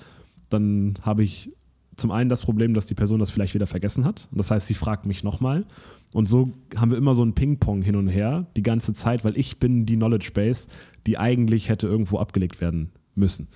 [0.49, 1.51] dann habe ich
[1.97, 4.29] zum einen das Problem, dass die Person das vielleicht wieder vergessen hat.
[4.31, 5.65] Das heißt, sie fragt mich nochmal.
[6.13, 9.37] Und so haben wir immer so ein Ping-Pong hin und her die ganze Zeit, weil
[9.37, 10.69] ich bin die Knowledge Base,
[11.05, 13.49] die eigentlich hätte irgendwo abgelegt werden müssen.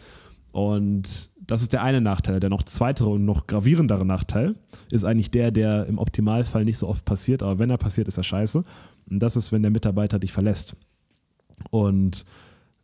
[0.52, 2.40] Und das ist der eine Nachteil.
[2.40, 4.56] Der noch zweite und noch gravierendere Nachteil
[4.90, 8.18] ist eigentlich der, der im Optimalfall nicht so oft passiert, aber wenn er passiert, ist
[8.18, 8.64] er scheiße.
[9.10, 10.76] Und das ist, wenn der Mitarbeiter dich verlässt.
[11.70, 12.26] Und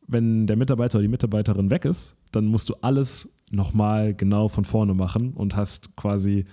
[0.08, 4.66] wenn der Mitarbeiter oder die Mitarbeiterin weg ist, dann musst du alles nochmal genau von
[4.66, 6.46] vorne machen und hast quasi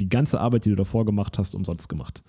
[0.00, 2.22] die ganze Arbeit, die du davor gemacht hast, umsonst gemacht.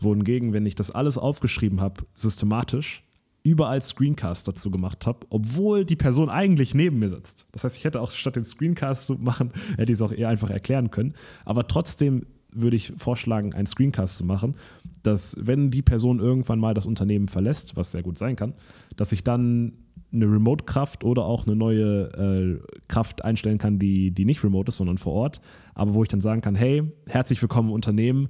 [0.00, 3.04] Wohingegen, wenn ich das alles aufgeschrieben habe, systematisch,
[3.44, 7.46] überall Screencast dazu gemacht habe, obwohl die Person eigentlich neben mir sitzt.
[7.52, 10.28] Das heißt, ich hätte auch statt den Screencast zu machen, hätte ich es auch eher
[10.28, 11.14] einfach erklären können.
[11.44, 14.54] Aber trotzdem würde ich vorschlagen, einen Screencast zu machen,
[15.02, 18.54] dass wenn die Person irgendwann mal das Unternehmen verlässt, was sehr gut sein kann,
[18.96, 19.72] dass ich dann
[20.12, 24.76] eine Remote-Kraft oder auch eine neue äh, Kraft einstellen kann, die, die nicht remote ist,
[24.76, 25.40] sondern vor Ort,
[25.74, 28.28] aber wo ich dann sagen kann, hey, herzlich willkommen Unternehmen,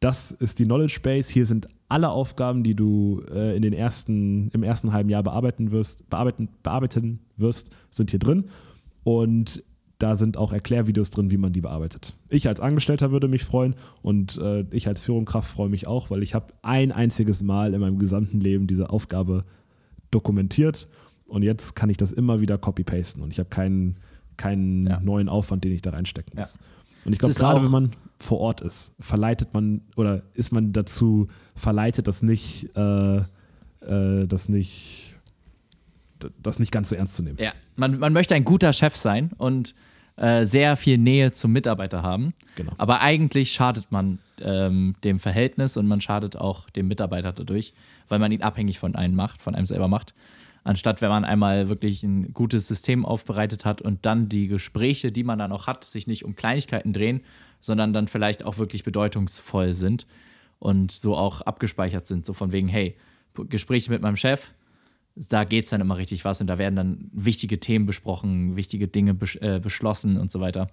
[0.00, 1.32] das ist die Knowledge Base.
[1.32, 5.70] Hier sind alle Aufgaben, die du äh, in den ersten, im ersten halben Jahr bearbeiten
[5.70, 8.44] wirst, bearbeiten, bearbeiten wirst, sind hier drin.
[9.02, 9.62] Und
[9.98, 12.14] da sind auch Erklärvideos drin, wie man die bearbeitet.
[12.28, 16.22] Ich als Angestellter würde mich freuen und äh, ich als Führungskraft freue mich auch, weil
[16.22, 19.44] ich habe ein einziges Mal in meinem gesamten Leben diese Aufgabe
[20.10, 20.88] dokumentiert
[21.26, 23.96] und jetzt kann ich das immer wieder copy-pasten und ich habe keinen,
[24.36, 25.00] keinen ja.
[25.00, 26.54] neuen Aufwand, den ich da reinstecken muss.
[26.54, 26.60] Ja.
[27.06, 31.28] Und ich glaube, gerade wenn man vor Ort ist, verleitet man oder ist man dazu
[31.54, 35.13] verleitet, das nicht, äh, äh, das nicht,
[36.42, 37.38] das nicht ganz so ernst zu nehmen.
[37.40, 39.74] Ja, man, man möchte ein guter Chef sein und
[40.16, 42.34] äh, sehr viel Nähe zum Mitarbeiter haben.
[42.56, 42.72] Genau.
[42.78, 47.74] Aber eigentlich schadet man ähm, dem Verhältnis und man schadet auch dem Mitarbeiter dadurch,
[48.08, 50.14] weil man ihn abhängig von einem macht, von einem selber macht
[50.64, 55.22] anstatt wenn man einmal wirklich ein gutes System aufbereitet hat und dann die Gespräche, die
[55.22, 57.20] man dann auch hat, sich nicht um Kleinigkeiten drehen,
[57.60, 60.06] sondern dann vielleicht auch wirklich bedeutungsvoll sind
[60.58, 62.96] und so auch abgespeichert sind, so von wegen, hey,
[63.48, 64.52] Gespräche mit meinem Chef,
[65.16, 68.88] da geht es dann immer richtig was und da werden dann wichtige Themen besprochen, wichtige
[68.88, 70.68] Dinge besch äh, beschlossen und so weiter.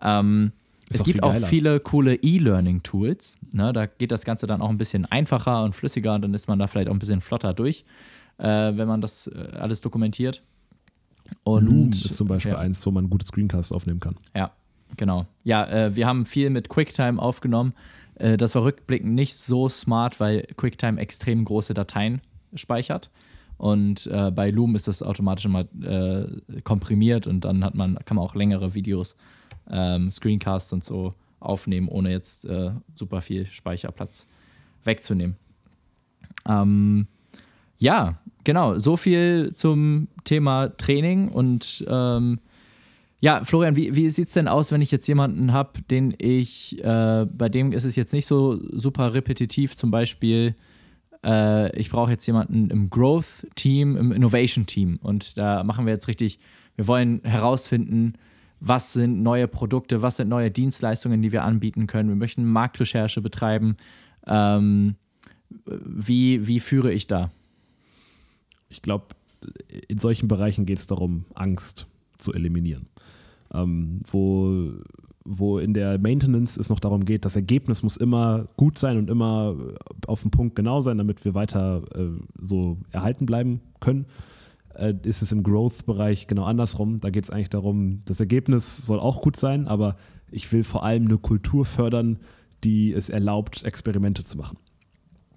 [0.00, 0.52] Ähm,
[0.88, 3.38] es gibt auch viele coole E-Learning-Tools.
[3.52, 3.72] Ne?
[3.72, 6.60] Da geht das Ganze dann auch ein bisschen einfacher und flüssiger und dann ist man
[6.60, 7.84] da vielleicht auch ein bisschen flotter durch
[8.38, 10.42] äh, wenn man das äh, alles dokumentiert.
[11.42, 12.58] Und Loom ist zum Beispiel ja.
[12.58, 14.16] eins, wo man gute Screencasts aufnehmen kann.
[14.34, 14.52] Ja,
[14.96, 15.26] genau.
[15.42, 17.74] Ja, äh, wir haben viel mit QuickTime aufgenommen.
[18.14, 22.20] Äh, das war rückblickend nicht so smart, weil QuickTime extrem große Dateien
[22.54, 23.10] speichert.
[23.58, 26.26] Und äh, bei Loom ist das automatisch immer äh,
[26.62, 29.16] komprimiert und dann hat man, kann man auch längere Videos,
[29.70, 34.26] ähm, Screencasts und so aufnehmen, ohne jetzt äh, super viel Speicherplatz
[34.84, 35.36] wegzunehmen.
[36.46, 37.06] Ähm,
[37.78, 38.78] ja, genau.
[38.78, 41.28] So viel zum Thema Training.
[41.28, 42.38] Und ähm,
[43.20, 46.82] ja, Florian, wie, wie sieht es denn aus, wenn ich jetzt jemanden habe, den ich,
[46.82, 50.54] äh, bei dem ist es jetzt nicht so super repetitiv, zum Beispiel,
[51.26, 55.00] äh, ich brauche jetzt jemanden im Growth-Team, im Innovation-Team.
[55.02, 56.38] Und da machen wir jetzt richtig,
[56.76, 58.14] wir wollen herausfinden,
[58.60, 62.08] was sind neue Produkte, was sind neue Dienstleistungen, die wir anbieten können.
[62.08, 63.76] Wir möchten Marktrecherche betreiben.
[64.26, 64.94] Ähm,
[65.66, 67.30] wie, wie führe ich da?
[68.68, 69.06] ich glaube,
[69.88, 71.86] in solchen Bereichen geht es darum, Angst
[72.18, 72.86] zu eliminieren.
[73.52, 74.72] Ähm, wo,
[75.26, 79.10] wo in der Maintenance es noch darum geht, das Ergebnis muss immer gut sein und
[79.10, 79.56] immer
[80.06, 82.08] auf den Punkt genau sein, damit wir weiter äh,
[82.40, 84.06] so erhalten bleiben können
[84.76, 87.00] äh, ist es im Growth-Bereich genau andersrum.
[87.00, 89.96] Da geht es eigentlich darum, das Ergebnis soll auch gut sein, aber
[90.30, 92.18] ich will vor allem eine Kultur fördern,
[92.64, 94.58] die es erlaubt, Experimente zu machen.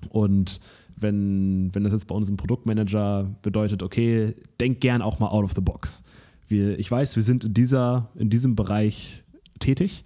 [0.10, 0.60] Und
[0.95, 5.43] wenn, wenn das jetzt bei uns im Produktmanager bedeutet, okay, denk gern auch mal out
[5.43, 6.04] of the box.
[6.47, 9.23] Wir, ich weiß, wir sind in, dieser, in diesem Bereich
[9.60, 10.04] tätig,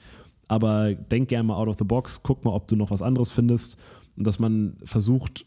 [0.48, 3.32] aber denk gern mal out of the box, guck mal, ob du noch was anderes
[3.32, 3.78] findest
[4.16, 5.46] und dass man versucht,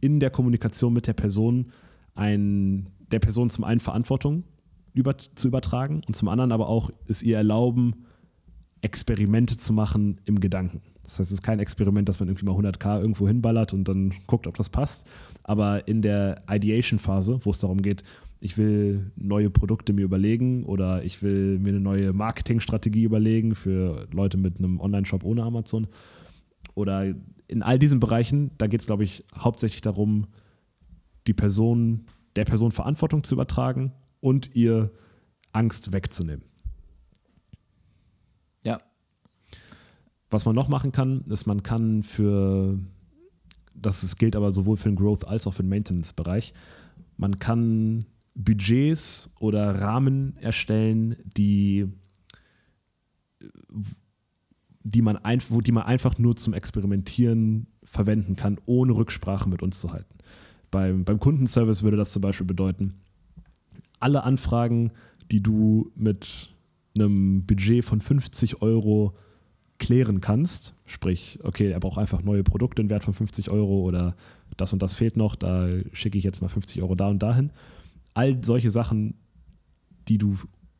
[0.00, 1.72] in der Kommunikation mit der Person
[2.14, 4.44] ein, der Person zum einen Verantwortung
[4.94, 8.06] über, zu übertragen und zum anderen aber auch es ihr erlauben,
[8.82, 10.82] Experimente zu machen im Gedanken.
[11.04, 14.12] Das heißt, es ist kein Experiment, dass man irgendwie mal 100k irgendwo hinballert und dann
[14.26, 15.06] guckt, ob das passt.
[15.44, 18.02] Aber in der Ideation-Phase, wo es darum geht,
[18.42, 24.08] ich will neue Produkte mir überlegen oder ich will mir eine neue Marketingstrategie überlegen für
[24.12, 25.86] Leute mit einem Online-Shop ohne Amazon.
[26.74, 27.14] Oder
[27.46, 30.26] in all diesen Bereichen, da geht es, glaube ich, hauptsächlich darum,
[31.28, 34.90] die Person, der Person Verantwortung zu übertragen und ihr
[35.52, 36.44] Angst wegzunehmen.
[38.64, 38.80] Ja.
[40.30, 42.76] Was man noch machen kann, ist, man kann für,
[43.72, 46.54] das gilt aber sowohl für den Growth als auch für den Maintenance-Bereich,
[47.16, 51.86] man kann Budgets oder Rahmen erstellen, die,
[54.82, 59.78] die, man, ein, die man einfach nur zum Experimentieren verwenden kann, ohne Rücksprache mit uns
[59.78, 60.14] zu halten.
[60.70, 62.94] Beim, beim Kundenservice würde das zum Beispiel bedeuten,
[64.00, 64.92] alle Anfragen,
[65.30, 66.52] die du mit
[66.94, 69.14] einem Budget von 50 Euro
[69.78, 74.14] klären kannst, sprich, okay, er braucht einfach neue Produkte im Wert von 50 Euro oder
[74.56, 77.50] das und das fehlt noch, da schicke ich jetzt mal 50 Euro da und dahin.
[78.14, 79.14] All solche Sachen,
[80.08, 80.36] die du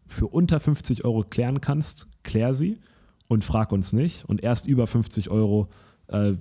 [0.07, 2.79] für unter 50 Euro klären kannst, klär sie
[3.29, 4.25] und frag uns nicht.
[4.27, 5.68] Und erst über 50 Euro
[6.09, 6.35] äh,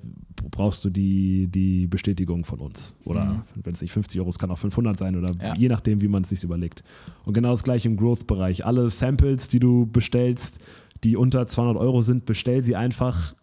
[0.50, 2.98] brauchst du die, die Bestätigung von uns.
[3.06, 3.44] Oder mhm.
[3.64, 5.56] wenn es nicht 50 Euro ist, kann auch 500 sein oder ja.
[5.56, 6.84] je nachdem, wie man es sich überlegt.
[7.26, 8.66] Und genau das gleiche im Growth-Bereich.
[8.66, 10.60] Alle Samples, die du bestellst,
[11.04, 13.36] die unter 200 Euro sind, bestell sie einfach,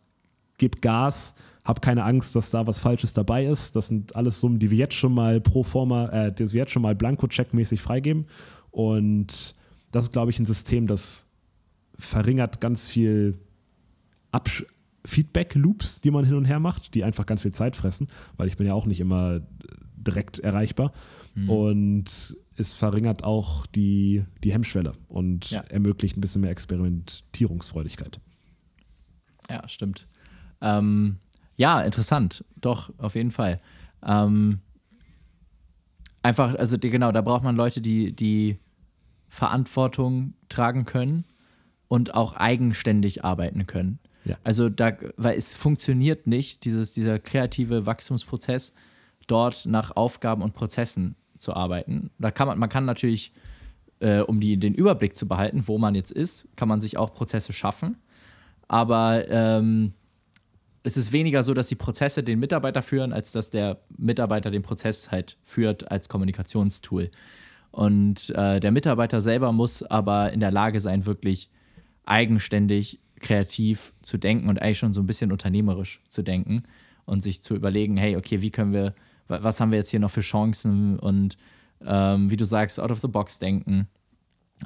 [0.59, 3.77] gib Gas, hab keine Angst, dass da was Falsches dabei ist.
[3.77, 6.73] Das sind alles Summen, die wir jetzt schon mal pro forma, äh, die wir jetzt
[6.73, 8.27] schon mal blanko-checkmäßig freigeben.
[8.71, 9.55] Und
[9.91, 11.27] das ist, glaube ich, ein System, das
[11.95, 13.39] verringert ganz viel
[14.33, 14.65] Absch
[15.05, 18.57] Feedback-Loops, die man hin und her macht, die einfach ganz viel Zeit fressen, weil ich
[18.57, 19.41] bin ja auch nicht immer
[19.97, 20.93] direkt erreichbar.
[21.35, 21.51] Mhm.
[21.51, 25.61] Und es verringert auch die, die Hemmschwelle und ja.
[25.61, 28.21] ermöglicht ein bisschen mehr Experimentierungsfreudigkeit.
[29.49, 30.07] Ja, stimmt.
[30.61, 31.19] Ähm,
[31.59, 32.45] ja, interessant.
[32.57, 33.61] Doch, auf jeden Fall.
[34.07, 34.61] Ähm,
[36.23, 38.59] einfach, also die, genau, da braucht man Leute, die, die
[39.29, 41.25] Verantwortung tragen können
[41.89, 43.99] und auch eigenständig arbeiten können.
[44.25, 44.37] Ja.
[44.45, 48.73] Also da, weil es funktioniert nicht, dieses, dieser kreative Wachstumsprozess,
[49.27, 52.11] dort nach Aufgaben und Prozessen zu arbeiten.
[52.19, 53.33] Da kann man, man kann natürlich,
[53.99, 57.13] äh, um die, den Überblick zu behalten, wo man jetzt ist, kann man sich auch
[57.15, 57.97] Prozesse schaffen.
[58.69, 59.95] Aber ähm,
[60.83, 64.63] es ist weniger so, dass die Prozesse den Mitarbeiter führen, als dass der Mitarbeiter den
[64.63, 67.11] Prozess halt führt als Kommunikationstool.
[67.71, 71.51] Und äh, der Mitarbeiter selber muss aber in der Lage sein, wirklich
[72.05, 76.63] eigenständig kreativ zu denken und eigentlich schon so ein bisschen unternehmerisch zu denken
[77.05, 78.95] und sich zu überlegen, hey, okay, wie können wir,
[79.27, 81.37] was haben wir jetzt hier noch für Chancen und
[81.85, 83.89] ähm, wie du sagst, out of the box denken,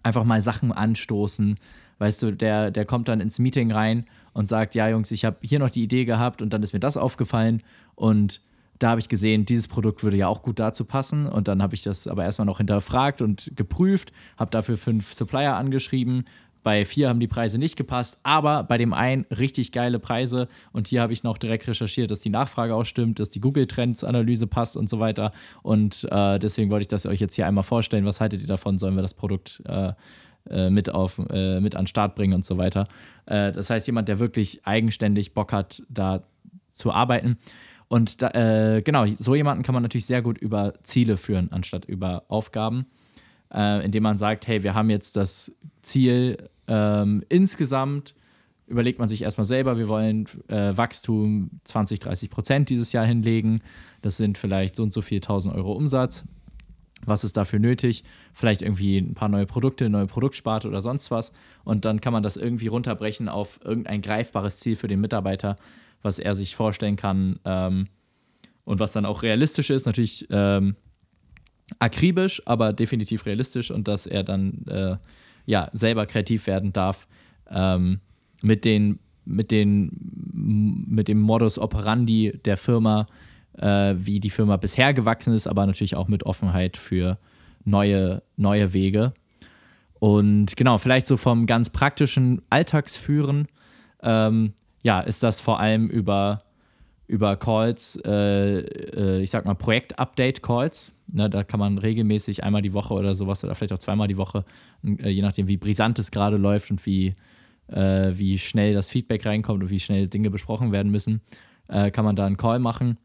[0.02, 1.58] einfach mal Sachen anstoßen.
[1.98, 5.36] Weißt du, der, der kommt dann ins Meeting rein und sagt, ja Jungs, ich habe
[5.42, 7.62] hier noch die Idee gehabt und dann ist mir das aufgefallen
[7.94, 8.40] und
[8.78, 11.26] da habe ich gesehen, dieses Produkt würde ja auch gut dazu passen.
[11.26, 15.54] Und dann habe ich das aber erstmal noch hinterfragt und geprüft, habe dafür fünf Supplier
[15.54, 16.24] angeschrieben
[16.62, 20.48] bei vier haben die Preise nicht gepasst, aber bei dem einen richtig geile Preise.
[20.72, 24.46] Und hier habe ich noch direkt recherchiert, dass die Nachfrage auch stimmt, dass die Google-Trends-Analyse
[24.46, 25.32] passt und so weiter.
[25.62, 28.04] Und äh, deswegen wollte ich das euch jetzt hier einmal vorstellen.
[28.04, 28.78] Was haltet ihr davon?
[28.78, 29.92] Sollen wir das Produkt äh,
[30.48, 32.88] äh mit, auf, äh, mit an den Start bringen und so weiter?
[33.26, 36.22] Äh, das heißt, jemand, der wirklich eigenständig Bock hat, da
[36.70, 37.38] zu arbeiten.
[37.88, 41.84] Und da, äh, genau, so jemanden kann man natürlich sehr gut über Ziele führen, anstatt
[41.84, 42.86] über Aufgaben
[43.52, 48.14] äh, indem man sagt, hey, wir haben jetzt das Ziel ähm, insgesamt,
[48.66, 53.60] überlegt man sich erstmal selber, wir wollen äh, Wachstum 20, 30 Prozent dieses Jahr hinlegen.
[54.00, 56.24] Das sind vielleicht so und so viel 1000 Euro Umsatz.
[57.04, 58.04] Was ist dafür nötig?
[58.32, 61.32] Vielleicht irgendwie ein paar neue Produkte, neue Produktsparte oder sonst was.
[61.64, 65.56] Und dann kann man das irgendwie runterbrechen auf irgendein greifbares Ziel für den Mitarbeiter,
[66.02, 67.88] was er sich vorstellen kann ähm,
[68.64, 69.86] und was dann auch realistisch ist.
[69.86, 70.76] Natürlich ähm,
[71.78, 74.96] akribisch, aber definitiv realistisch und dass er dann äh,
[75.46, 77.06] ja selber kreativ werden darf
[77.50, 78.00] ähm,
[78.42, 79.90] mit den mit den
[80.88, 83.06] mit dem Modus operandi der Firma,
[83.58, 87.18] äh, wie die Firma bisher gewachsen ist, aber natürlich auch mit Offenheit für
[87.64, 89.12] neue neue Wege.
[89.98, 93.46] Und genau, vielleicht so vom ganz praktischen Alltagsführen,
[94.02, 96.42] ähm, ja, ist das vor allem über
[97.06, 100.92] über Calls, äh, äh, ich sag mal Projekt-Update-Calls.
[101.08, 104.16] Ne, da kann man regelmäßig einmal die Woche oder sowas oder vielleicht auch zweimal die
[104.16, 104.46] Woche,
[104.82, 107.14] äh, je nachdem, wie brisant es gerade läuft und wie,
[107.66, 111.20] äh, wie schnell das Feedback reinkommt und wie schnell Dinge besprochen werden müssen,
[111.68, 112.96] äh, kann man da einen Call machen.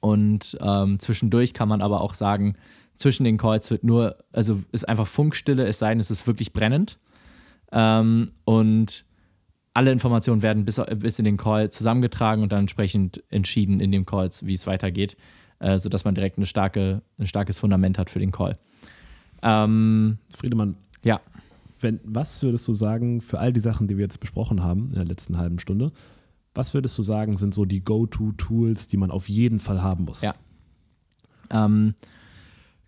[0.00, 2.56] Und ähm, zwischendurch kann man aber auch sagen,
[2.96, 6.52] zwischen den Calls wird nur, also ist einfach Funkstille, es sei denn, es ist wirklich
[6.52, 6.98] brennend.
[7.72, 9.04] Ähm, und
[9.72, 14.04] alle Informationen werden bis, bis in den Call zusammengetragen und dann entsprechend entschieden in dem
[14.04, 15.16] Call, wie es weitergeht,
[15.60, 18.58] äh, sodass man direkt eine starke, ein starkes Fundament hat für den Call.
[19.42, 21.20] Ähm, Friedemann, ja.
[21.80, 24.96] Wenn, was würdest du sagen, für all die Sachen, die wir jetzt besprochen haben in
[24.96, 25.92] der letzten halben Stunde,
[26.54, 30.22] was würdest du sagen, sind so die Go-To-Tools, die man auf jeden Fall haben muss?
[30.22, 30.34] Ja.
[31.50, 31.94] Ähm,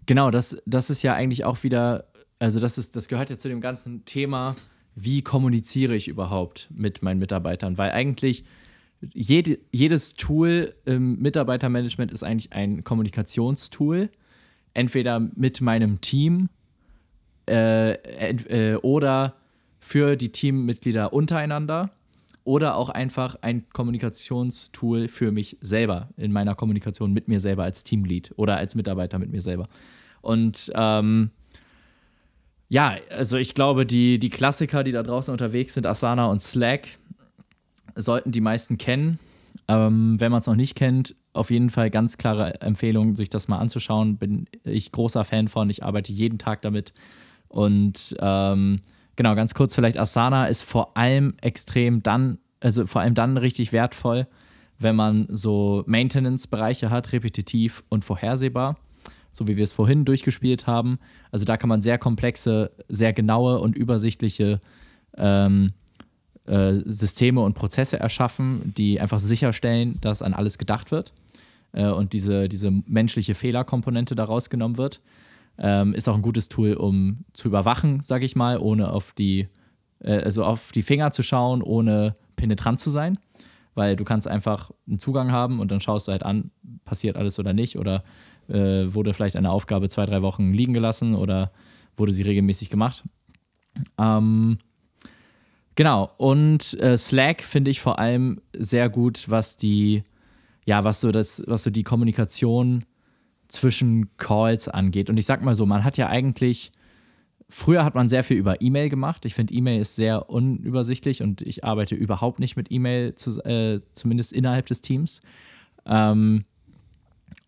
[0.06, 2.06] genau, das, das ist ja eigentlich auch wieder,
[2.38, 4.56] also das ist, das gehört ja zu dem ganzen Thema
[4.94, 7.78] wie kommuniziere ich überhaupt mit meinen Mitarbeitern?
[7.78, 8.44] Weil eigentlich
[9.12, 14.10] jede, jedes Tool im Mitarbeitermanagement ist eigentlich ein Kommunikationstool.
[14.74, 16.48] Entweder mit meinem Team
[17.48, 19.34] äh, äh, oder
[19.80, 21.90] für die Teammitglieder untereinander
[22.44, 27.84] oder auch einfach ein Kommunikationstool für mich selber in meiner Kommunikation mit mir selber als
[27.84, 29.68] Teamlead oder als Mitarbeiter mit mir selber.
[30.20, 31.30] Und ähm,
[32.68, 36.88] ja, also ich glaube, die, die Klassiker, die da draußen unterwegs sind, Asana und Slack,
[37.94, 39.18] sollten die meisten kennen.
[39.68, 43.48] Ähm, wenn man es noch nicht kennt, auf jeden Fall ganz klare Empfehlung, sich das
[43.48, 44.16] mal anzuschauen.
[44.16, 45.70] Bin ich großer Fan von.
[45.70, 46.94] Ich arbeite jeden Tag damit.
[47.48, 48.80] Und ähm,
[49.16, 53.72] genau, ganz kurz vielleicht, Asana ist vor allem extrem dann, also vor allem dann richtig
[53.72, 54.26] wertvoll,
[54.78, 58.76] wenn man so Maintenance-Bereiche hat, repetitiv und vorhersehbar
[59.32, 60.98] so wie wir es vorhin durchgespielt haben.
[61.30, 64.60] Also da kann man sehr komplexe, sehr genaue und übersichtliche
[65.16, 65.72] ähm,
[66.46, 71.12] äh, Systeme und Prozesse erschaffen, die einfach sicherstellen, dass an alles gedacht wird
[71.72, 75.00] äh, und diese, diese menschliche Fehlerkomponente daraus genommen wird.
[75.58, 79.48] Ähm, ist auch ein gutes Tool, um zu überwachen, sage ich mal, ohne auf die,
[80.00, 83.18] äh, also auf die Finger zu schauen, ohne penetrant zu sein.
[83.74, 86.50] Weil du kannst einfach einen Zugang haben und dann schaust du halt an,
[86.84, 88.04] passiert alles oder nicht oder
[88.48, 91.52] äh, wurde vielleicht eine Aufgabe zwei, drei Wochen liegen gelassen oder
[91.96, 93.04] wurde sie regelmäßig gemacht.
[93.98, 94.58] Ähm,
[95.74, 100.04] genau, und äh, Slack finde ich vor allem sehr gut, was die,
[100.66, 102.84] ja, was so das, was so die Kommunikation
[103.52, 105.10] zwischen Calls angeht.
[105.10, 106.72] Und ich sag mal so, man hat ja eigentlich,
[107.50, 109.26] früher hat man sehr viel über E-Mail gemacht.
[109.26, 113.80] Ich finde, E-Mail ist sehr unübersichtlich und ich arbeite überhaupt nicht mit E-Mail, zu, äh,
[113.92, 115.20] zumindest innerhalb des Teams.
[115.84, 116.44] Ähm,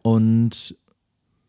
[0.03, 0.79] und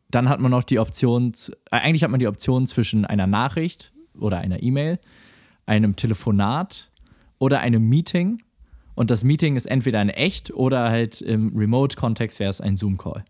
[0.10, 1.34] dann hat man noch die Option,
[1.72, 5.00] äh, eigentlich hat man die Option zwischen einer Nachricht oder einer E-Mail,
[5.66, 6.92] einem Telefonat
[7.40, 8.42] oder einem Meeting.
[8.96, 13.26] Und das Meeting ist entweder ein echt oder halt im Remote-Kontext wäre es ein Zoom-Call.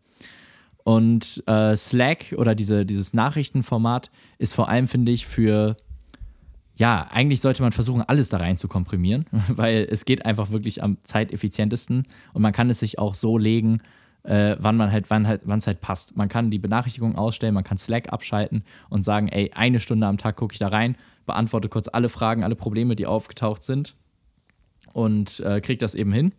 [0.85, 5.77] Und äh, Slack oder diese, dieses Nachrichtenformat ist vor allem, finde ich, für,
[6.75, 10.83] ja, eigentlich sollte man versuchen, alles da rein zu komprimieren, weil es geht einfach wirklich
[10.83, 13.81] am zeiteffizientesten und man kann es sich auch so legen,
[14.21, 16.15] äh, wann man halt, wann halt, wann es halt passt.
[16.17, 20.19] Man kann die Benachrichtigung ausstellen, man kann Slack abschalten und sagen, ey, eine Stunde am
[20.19, 23.95] Tag gucke ich da rein, beantworte kurz alle Fragen, alle Probleme, die aufgetaucht sind
[24.93, 26.31] und äh, kriege das eben hin.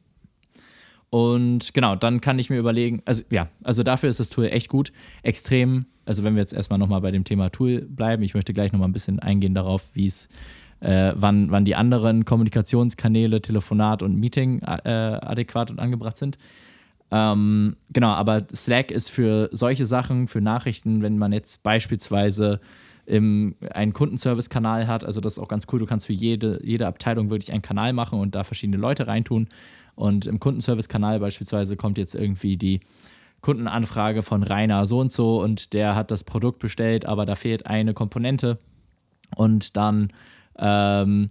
[1.17, 4.69] Und genau, dann kann ich mir überlegen, also ja, also dafür ist das Tool echt
[4.69, 4.93] gut.
[5.23, 8.71] Extrem, also wenn wir jetzt erstmal nochmal bei dem Thema Tool bleiben, ich möchte gleich
[8.71, 10.29] nochmal ein bisschen eingehen darauf, wie es,
[10.81, 16.37] äh, wann, wann die anderen Kommunikationskanäle, Telefonat und Meeting äh, adäquat und angebracht sind.
[17.11, 22.61] Ähm, genau, aber Slack ist für solche Sachen, für Nachrichten, wenn man jetzt beispielsweise
[23.07, 26.87] im, einen Kundenservice-Kanal hat, also das ist auch ganz cool, du kannst für jede, jede
[26.87, 29.49] Abteilung wirklich einen Kanal machen und da verschiedene Leute reintun.
[29.97, 32.81] Und im Kundenservice-Kanal beispielsweise kommt jetzt irgendwie die
[33.41, 37.67] Kundenanfrage von Rainer so und so und der hat das Produkt bestellt, aber da fehlt
[37.67, 38.59] eine Komponente.
[39.35, 40.13] Und dann
[40.59, 41.29] ähm,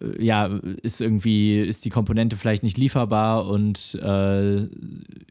[0.00, 4.68] äh, ja, ist irgendwie, ist die Komponente vielleicht nicht lieferbar und äh,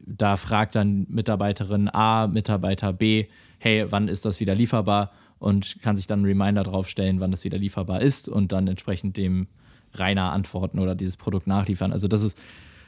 [0.06, 3.26] da fragt dann Mitarbeiterin A, Mitarbeiter B,
[3.58, 5.12] hey, wann ist das wieder lieferbar?
[5.40, 9.16] Und kann sich dann einen Reminder draufstellen, wann das wieder lieferbar ist und dann entsprechend
[9.16, 9.46] dem
[9.94, 11.92] Rainer antworten oder dieses Produkt nachliefern.
[11.92, 12.40] Also das ist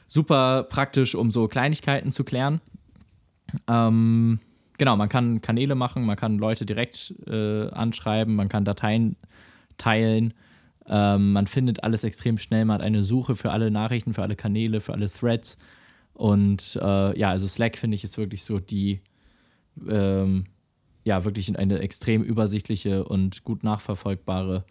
[0.06, 2.60] super praktisch, um so Kleinigkeiten zu klären.
[3.68, 4.40] Ähm,
[4.78, 9.16] genau, man kann Kanäle machen, man kann Leute direkt äh, anschreiben, man kann Dateien
[9.78, 10.34] teilen.
[10.86, 12.64] Ähm, man findet alles extrem schnell.
[12.64, 15.56] Man hat eine Suche für alle Nachrichten, für alle Kanäle, für alle Threads.
[16.14, 19.00] Und äh, ja, also Slack finde ich ist wirklich so die,
[19.88, 20.46] ähm,
[21.04, 24.64] ja, wirklich eine extrem übersichtliche und gut nachverfolgbare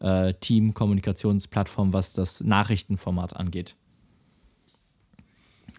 [0.00, 3.76] äh, Team-Kommunikationsplattform, was das Nachrichtenformat angeht.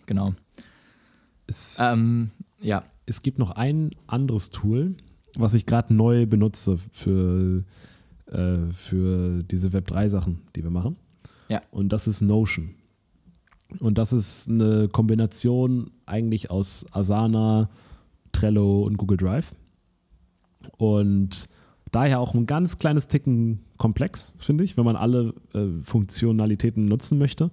[0.06, 0.34] Genau.
[1.46, 4.96] Es, Ähm, ja, es gibt noch ein anderes Tool,
[5.36, 7.64] was ich gerade neu benutze für,
[8.28, 10.98] äh, für diese Web3-Sachen, die wir machen.
[11.50, 11.62] Ja.
[11.72, 12.76] Und das ist Notion.
[13.80, 17.70] Und das ist eine Kombination eigentlich aus Asana,
[18.32, 19.54] Trello und Google Drive.
[20.78, 21.50] Und
[21.92, 27.18] daher auch ein ganz kleines Ticken komplex, finde ich, wenn man alle äh, Funktionalitäten nutzen
[27.18, 27.52] möchte.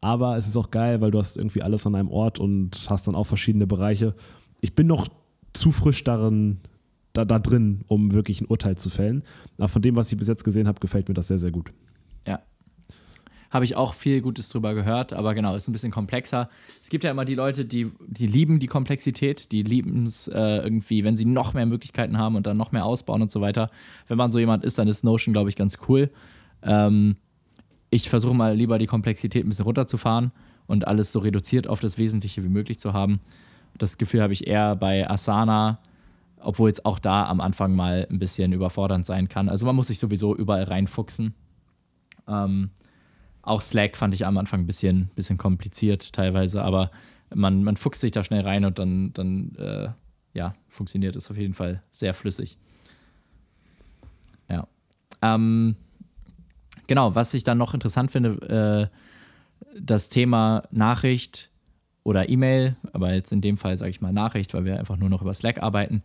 [0.00, 3.06] Aber es ist auch geil, weil du hast irgendwie alles an einem Ort und hast
[3.06, 4.14] dann auch verschiedene Bereiche.
[4.60, 5.08] Ich bin noch
[5.52, 6.58] zu frisch darin,
[7.12, 9.22] da, da drin, um wirklich ein Urteil zu fällen.
[9.58, 11.72] Aber von dem, was ich bis jetzt gesehen habe, gefällt mir das sehr, sehr gut.
[12.26, 12.40] Ja.
[13.52, 16.48] Habe ich auch viel Gutes drüber gehört, aber genau, ist ein bisschen komplexer.
[16.80, 20.56] Es gibt ja immer die Leute, die, die lieben die Komplexität, die lieben es äh,
[20.56, 23.70] irgendwie, wenn sie noch mehr Möglichkeiten haben und dann noch mehr ausbauen und so weiter.
[24.08, 26.10] Wenn man so jemand ist, dann ist Notion, glaube ich, ganz cool.
[26.62, 27.16] Ähm,
[27.90, 30.32] ich versuche mal lieber die Komplexität ein bisschen runterzufahren
[30.66, 33.20] und alles so reduziert auf das Wesentliche wie möglich zu haben.
[33.76, 35.78] Das Gefühl habe ich eher bei Asana,
[36.40, 39.50] obwohl es auch da am Anfang mal ein bisschen überfordernd sein kann.
[39.50, 41.34] Also man muss sich sowieso überall reinfuchsen.
[42.26, 42.70] Ähm,
[43.42, 46.90] auch Slack fand ich am Anfang ein bisschen, bisschen kompliziert teilweise, aber
[47.34, 49.88] man, man fuchst sich da schnell rein und dann, dann äh,
[50.34, 52.58] ja, funktioniert es auf jeden Fall sehr flüssig.
[54.48, 54.66] Ja.
[55.22, 55.76] Ähm,
[56.86, 61.50] genau, was ich dann noch interessant finde, äh, das Thema Nachricht
[62.04, 65.08] oder E-Mail, aber jetzt in dem Fall sage ich mal Nachricht, weil wir einfach nur
[65.08, 66.02] noch über Slack arbeiten,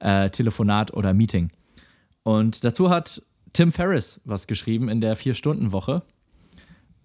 [0.00, 1.50] äh, Telefonat oder Meeting.
[2.22, 3.22] Und dazu hat
[3.52, 6.02] Tim Ferriss was geschrieben in der Vier-Stunden-Woche.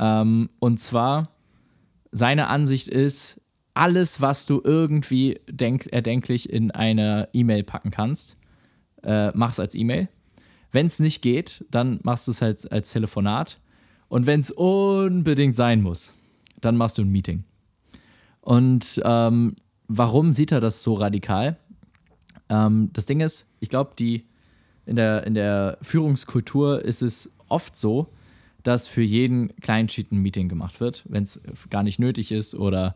[0.04, 1.30] Ähm, und zwar,
[2.12, 3.40] seine Ansicht ist,
[3.74, 8.38] alles, was du irgendwie denk erdenklich in eine E-Mail packen kannst,
[9.02, 10.10] äh, mach es als E-Mail.
[10.74, 13.62] Wenn es nicht geht, dann machst du es halt als Telefonat.
[14.10, 16.16] Und wenn es unbedingt sein muss,
[16.60, 17.46] dann machst du ein Meeting.
[18.42, 19.56] Und ähm,
[19.88, 21.58] warum sieht er das so radikal?
[22.50, 24.26] Ähm, das Ding ist, ich glaube, die
[24.86, 28.10] in der, in der Führungskultur ist es oft so,
[28.64, 32.96] dass für jeden Kleinsheet ein Meeting gemacht wird, wenn es gar nicht nötig ist oder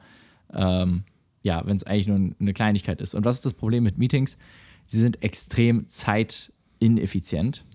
[0.54, 1.04] ähm,
[1.44, 3.14] ja, wenn es eigentlich nur eine Kleinigkeit ist.
[3.14, 4.38] Und was ist das Problem mit Meetings?
[4.86, 7.66] Sie sind extrem zeitineffizient.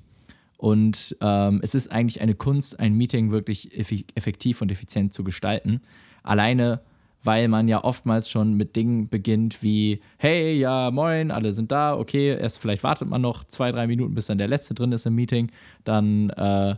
[0.56, 5.80] Und ähm, es ist eigentlich eine Kunst, ein Meeting wirklich effektiv und effizient zu gestalten.
[6.22, 6.80] Alleine,
[7.24, 11.96] weil man ja oftmals schon mit Dingen beginnt wie, hey, ja, moin, alle sind da,
[11.96, 15.04] okay, erst vielleicht wartet man noch zwei, drei Minuten, bis dann der Letzte drin ist
[15.04, 15.50] im Meeting.
[15.82, 16.76] Dann äh,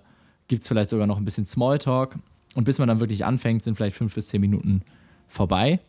[0.48, 2.18] gibt es vielleicht sogar noch ein bisschen Smalltalk.
[2.54, 4.82] Und bis man dann wirklich anfängt, sind vielleicht fünf bis zehn Minuten
[5.28, 5.80] vorbei.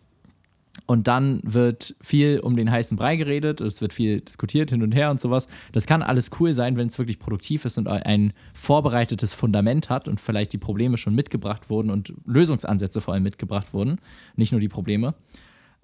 [0.88, 4.93] Und dann wird viel um den heißen Brei geredet, es wird viel diskutiert hin und
[4.93, 5.47] her und sowas.
[5.72, 10.08] Das kann alles cool sein, wenn es wirklich produktiv ist und ein vorbereitetes Fundament hat
[10.08, 13.99] und vielleicht die Probleme schon mitgebracht wurden und Lösungsansätze vor allem mitgebracht wurden,
[14.36, 15.16] nicht nur die Probleme.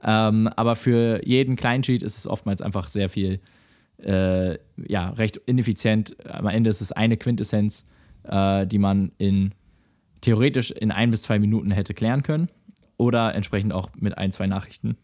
[0.04, 3.40] Ähm, aber für jeden Kleinsheet ist es oftmals einfach sehr viel,
[4.04, 4.58] äh,
[4.88, 6.16] ja, recht ineffizient.
[6.28, 7.86] Am Ende ist es eine Quintessenz,
[8.24, 9.54] äh, die man in
[10.22, 12.50] theoretisch in ein bis zwei Minuten hätte klären können
[12.98, 14.98] oder entsprechend auch mit ein, zwei Nachrichten.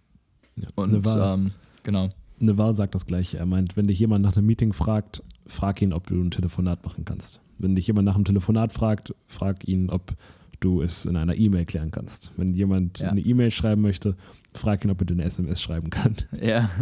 [0.55, 1.49] Ja, Und Naval, ähm,
[1.83, 2.09] genau.
[2.39, 3.37] Naval sagt das gleiche.
[3.37, 6.83] Er meint, wenn dich jemand nach einem Meeting fragt, frag ihn, ob du ein Telefonat
[6.85, 7.41] machen kannst.
[7.57, 10.15] Wenn dich jemand nach einem Telefonat fragt, frag ihn, ob
[10.59, 12.31] du es in einer E-Mail klären kannst.
[12.37, 13.09] Wenn jemand Ja.
[13.09, 14.15] eine E-Mail schreiben möchte,
[14.53, 16.15] frag ihn, ob er dir eine SMS schreiben kann.
[16.39, 16.69] Ja.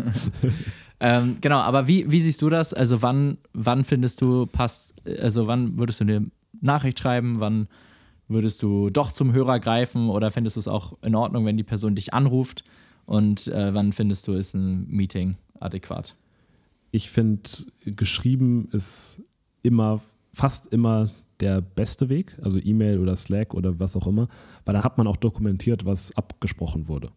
[1.00, 2.74] ähm, genau, aber wie, wie siehst du das?
[2.74, 6.32] Also wann, wann findest du passt, also wann würdest du eine
[6.62, 7.68] Nachricht schreiben, wann
[8.28, 11.64] würdest du doch zum Hörer greifen oder findest du es auch in Ordnung, wenn die
[11.64, 12.64] Person dich anruft
[13.06, 16.16] und äh, wann findest du ist ein Meeting adäquat?
[16.92, 17.50] Ich finde,
[17.86, 19.22] geschrieben ist
[19.62, 20.02] immer,
[20.34, 24.28] fast immer der beste Weg, also E-Mail oder Slack oder was auch immer,
[24.64, 27.10] weil da hat man auch dokumentiert, was abgesprochen wurde.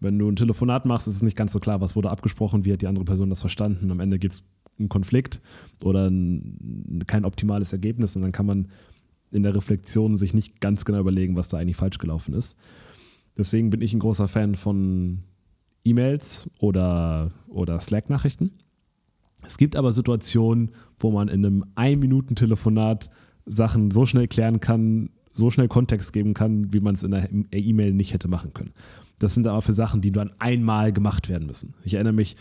[0.00, 2.72] Wenn du ein Telefonat machst, ist es nicht ganz so klar, was wurde abgesprochen, wie
[2.72, 3.90] hat die andere Person das verstanden.
[3.90, 4.44] Am Ende gibt es
[4.78, 5.40] einen Konflikt
[5.84, 8.68] oder ein, kein optimales Ergebnis und dann kann man
[9.30, 12.56] in der Reflexion sich nicht ganz genau überlegen, was da eigentlich falsch gelaufen ist.
[13.36, 15.20] Deswegen bin ich ein großer Fan von
[15.84, 18.52] E-Mails oder, oder Slack-Nachrichten.
[19.42, 23.10] Es gibt aber Situationen, wo man in einem Ein-Minuten-Telefonat
[23.46, 27.28] Sachen so schnell klären kann so schnell Kontext geben kann, wie man es in der
[27.52, 28.72] E-Mail nicht hätte machen können.
[29.18, 31.74] Das sind aber für Sachen, die dann einmal gemacht werden müssen.
[31.84, 32.36] Ich erinnere mich,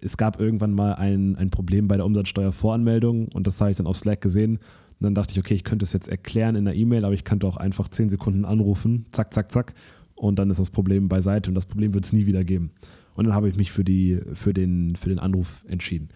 [0.00, 3.86] es gab irgendwann mal ein, ein Problem bei der Umsatzsteuervoranmeldung und das habe ich dann
[3.86, 4.58] auf Slack gesehen.
[5.00, 7.24] Und dann dachte ich, okay, ich könnte es jetzt erklären in der E-Mail, aber ich
[7.24, 9.74] könnte auch einfach zehn Sekunden anrufen, zack, zack, zack,
[10.14, 12.70] und dann ist das Problem beiseite und das Problem wird es nie wieder geben.
[13.14, 16.08] Und dann habe ich mich für, die, für, den, für den Anruf entschieden.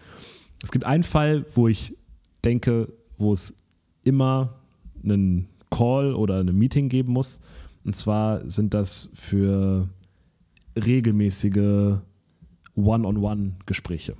[0.63, 1.95] Es gibt einen Fall, wo ich
[2.43, 3.55] denke, wo es
[4.03, 4.59] immer
[5.03, 7.39] einen Call oder ein Meeting geben muss.
[7.83, 9.89] Und zwar sind das für
[10.75, 11.99] regelmäßige
[12.75, 14.15] One-on-One-Gespräche.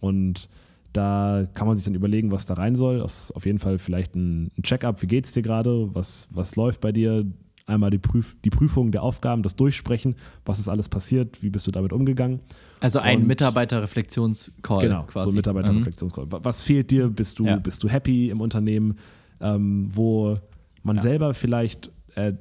[0.00, 0.48] Und
[0.92, 2.98] da kann man sich dann überlegen, was da rein soll.
[2.98, 6.56] Das ist auf jeden Fall vielleicht ein, Check-up, wie geht es dir gerade, was, was
[6.56, 7.26] läuft bei dir,
[7.66, 11.66] einmal die, Prüf die Prüfung der Aufgaben, das Durchsprechen, was ist alles passiert, wie bist
[11.66, 12.40] du damit umgegangen.
[12.80, 14.80] Also ein Mitarbeiterreflexionscall.
[14.82, 15.28] Genau, quasi.
[15.28, 16.26] so ein Mitarbeiterreflexionscall.
[16.26, 16.30] Mhm.
[16.42, 17.08] Was fehlt dir?
[17.08, 17.56] Bist du, ja.
[17.56, 18.98] bist du happy im Unternehmen?
[19.40, 20.38] Ähm, wo
[20.84, 21.02] man ja.
[21.02, 22.34] selber vielleicht äh,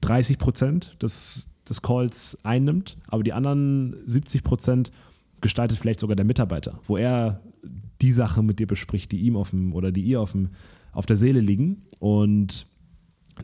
[0.00, 4.92] 30 Prozent des, des Calls einnimmt, aber die anderen 70 Prozent
[5.40, 7.40] gestaltet vielleicht sogar der Mitarbeiter, wo er
[8.02, 10.50] die Sache mit dir bespricht, die ihm auf dem oder die ihr auf, dem,
[10.92, 11.82] auf der Seele liegen.
[12.00, 12.66] Und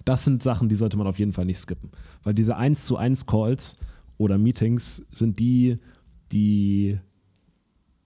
[0.05, 1.91] das sind Sachen, die sollte man auf jeden Fall nicht skippen.
[2.23, 3.79] Weil diese 1 zu 1 Calls
[4.19, 5.79] oder Meetings sind die,
[6.33, 6.99] die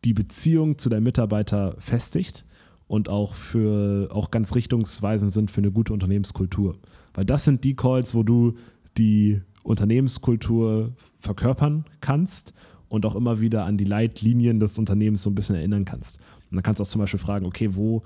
[0.05, 2.45] die Beziehung zu der Mitarbeiter festigt
[2.93, 6.77] und auch für auch ganz richtungsweisend sind für eine gute Unternehmenskultur.
[7.15, 8.53] Weil das sind die Calls, wo du
[8.99, 12.53] die Unternehmenskultur verkörpern kannst
[12.91, 16.19] und auch immer wieder an die Leitlinien des Unternehmens so ein bisschen erinnern kannst.
[16.51, 18.03] Und dann kannst du auch zum Beispiel fragen, okay, wo,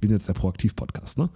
[0.00, 1.28] wir sind jetzt der Proaktiv-Podcast, ne?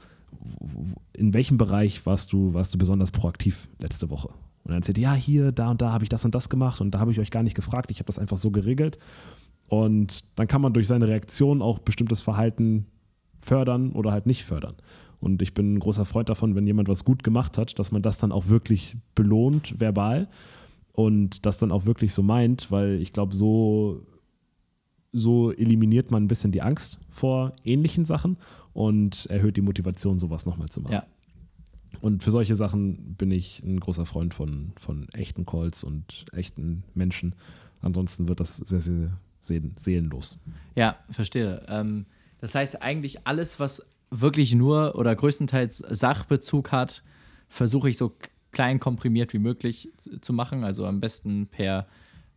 [1.12, 4.28] in welchem Bereich warst du, warst du besonders proaktiv letzte Woche?
[4.28, 6.92] Und dann erzählt, ja, hier, da und da habe ich das und das gemacht und
[6.92, 8.98] da habe ich euch gar nicht gefragt, ich habe das einfach so geregelt.
[9.68, 12.86] Und dann kann man durch seine Reaktion auch bestimmtes Verhalten
[13.44, 14.74] fördern oder halt nicht fördern.
[15.20, 18.02] Und ich bin ein großer Freund davon, wenn jemand was gut gemacht hat, dass man
[18.02, 20.28] das dann auch wirklich belohnt, verbal
[20.92, 24.06] und das dann auch wirklich so meint, weil ich glaube, so,
[25.12, 28.36] so eliminiert man ein bisschen die Angst vor ähnlichen Sachen
[28.74, 30.92] und erhöht die Motivation, sowas nochmal zu machen.
[30.92, 31.06] Ja.
[32.00, 36.84] Und für solche Sachen bin ich ein großer Freund von, von echten Calls und echten
[36.94, 37.34] Menschen.
[37.80, 40.38] Ansonsten wird das sehr, sehr seelenlos.
[40.74, 41.64] Ja, verstehe.
[41.68, 42.06] Ähm,
[42.40, 47.02] das heißt eigentlich alles, was wirklich nur oder größtenteils Sachbezug hat,
[47.48, 48.16] versuche ich so
[48.52, 50.62] klein komprimiert wie möglich zu machen.
[50.64, 51.86] Also am besten per,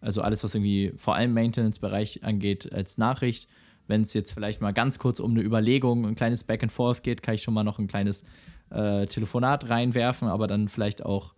[0.02, 3.48] also alles, was irgendwie vor allem Maintenance-Bereich angeht, als Nachricht
[3.88, 7.04] wenn es jetzt vielleicht mal ganz kurz um eine Überlegung, ein kleines Back and Forth
[7.04, 8.24] geht, kann ich schon mal noch ein kleines
[8.70, 11.34] äh, Telefonat reinwerfen, aber dann vielleicht auch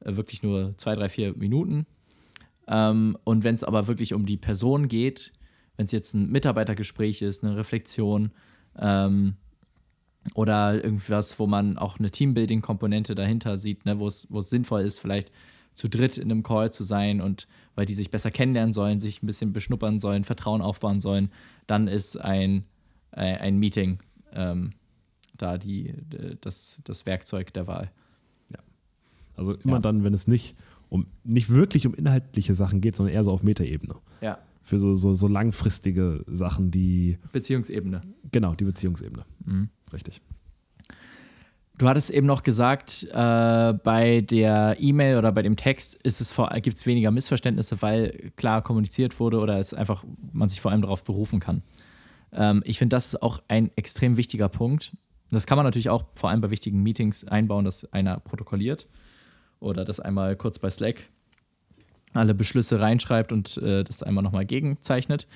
[0.00, 1.86] äh, wirklich nur zwei, drei, vier Minuten.
[2.68, 5.32] Ähm, und wenn es aber wirklich um die Person geht,
[5.76, 8.32] wenn es jetzt ein Mitarbeitergespräch ist, eine Reflexion
[8.78, 9.34] ähm,
[10.34, 15.30] oder irgendwas, wo man auch eine Teambuilding-Komponente dahinter sieht, ne, wo es sinnvoll ist, vielleicht
[15.74, 19.22] zu dritt in einem Call zu sein und weil die sich besser kennenlernen sollen, sich
[19.22, 21.30] ein bisschen beschnuppern sollen, Vertrauen aufbauen sollen,
[21.66, 22.64] dann ist ein,
[23.10, 23.98] äh, ein Meeting
[24.32, 24.72] ähm,
[25.36, 25.94] da die,
[26.40, 27.90] das, das Werkzeug der Wahl.
[28.52, 28.60] Ja.
[29.36, 29.80] Also immer ja.
[29.80, 30.56] dann, wenn es nicht
[30.88, 33.96] um nicht wirklich um inhaltliche Sachen geht, sondern eher so auf Metaebene.
[34.20, 34.38] Ja.
[34.64, 37.18] Für so, so, so langfristige Sachen, die.
[37.32, 38.02] Beziehungsebene.
[38.32, 39.24] Genau, die Beziehungsebene.
[39.44, 39.68] Mhm.
[39.92, 40.22] Richtig.
[41.76, 46.86] Du hattest eben noch gesagt, äh, bei der E-Mail oder bei dem Text gibt es
[46.86, 51.40] weniger Missverständnisse, weil klar kommuniziert wurde oder es einfach man sich vor allem darauf berufen
[51.40, 51.62] kann.
[52.32, 54.96] Ähm, ich finde, das ist auch ein extrem wichtiger Punkt.
[55.30, 58.86] Das kann man natürlich auch vor allem bei wichtigen Meetings einbauen, dass einer protokolliert
[59.58, 61.08] oder das einmal kurz bei Slack
[62.14, 65.26] alle Beschlüsse reinschreibt und äh, das einmal nochmal gegenzeichnet.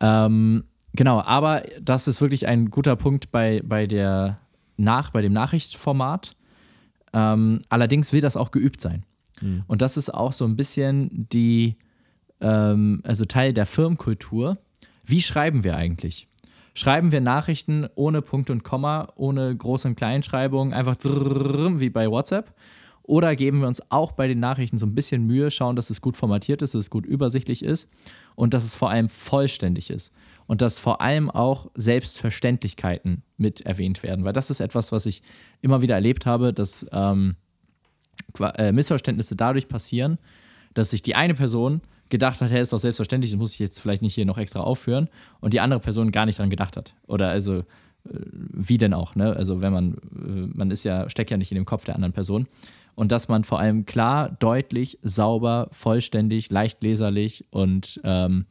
[0.00, 4.40] Ähm, genau, aber das ist wirklich ein guter Punkt bei, bei der
[4.76, 6.36] nach bei dem Nachrichtenformat.
[7.12, 9.04] Ähm, allerdings will das auch geübt sein.
[9.40, 9.64] Mhm.
[9.66, 11.76] Und das ist auch so ein bisschen die,
[12.40, 14.58] ähm, also Teil der Firmenkultur.
[15.04, 16.28] Wie schreiben wir eigentlich?
[16.74, 22.54] Schreiben wir Nachrichten ohne Punkt und Komma, ohne Groß- und Kleinschreibung, einfach wie bei WhatsApp?
[23.10, 26.00] Oder geben wir uns auch bei den Nachrichten so ein bisschen Mühe, schauen, dass es
[26.00, 27.90] gut formatiert ist, dass es gut übersichtlich ist
[28.36, 30.12] und dass es vor allem vollständig ist
[30.46, 34.24] und dass vor allem auch Selbstverständlichkeiten mit erwähnt werden.
[34.24, 35.22] Weil das ist etwas, was ich
[35.60, 37.34] immer wieder erlebt habe, dass ähm,
[38.38, 40.18] äh, Missverständnisse dadurch passieren,
[40.74, 41.80] dass sich die eine Person
[42.10, 44.60] gedacht hat, hey, ist doch selbstverständlich, das muss ich jetzt vielleicht nicht hier noch extra
[44.60, 45.08] aufführen
[45.40, 46.94] und die andere Person gar nicht daran gedacht hat.
[47.08, 47.64] Oder also, äh,
[48.04, 49.34] wie denn auch, ne?
[49.34, 52.12] Also wenn man, äh, man ist ja, steckt ja nicht in dem Kopf der anderen
[52.12, 52.46] Person.
[52.94, 58.46] Und dass man vor allem klar, deutlich, sauber, vollständig, leicht leserlich und ähm,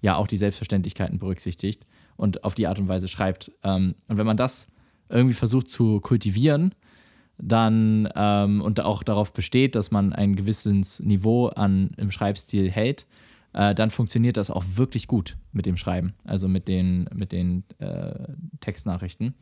[0.00, 1.86] ja auch die Selbstverständlichkeiten berücksichtigt
[2.16, 3.52] und auf die Art und Weise schreibt.
[3.64, 4.68] Ähm, und wenn man das
[5.08, 6.74] irgendwie versucht zu kultivieren,
[7.38, 13.06] dann ähm, und auch darauf besteht, dass man ein gewisses Niveau an im Schreibstil hält,
[13.52, 17.64] äh, dann funktioniert das auch wirklich gut mit dem Schreiben, also mit den, mit den
[17.78, 18.14] äh,
[18.60, 19.34] Textnachrichten.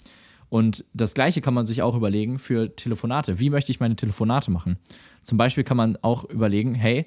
[0.49, 3.41] Und das Gleiche kann man sich auch überlegen für Telefonate.
[3.41, 4.77] Wie möchte ich meine Telefonate machen?
[5.23, 7.07] Zum Beispiel kann man auch überlegen, hey,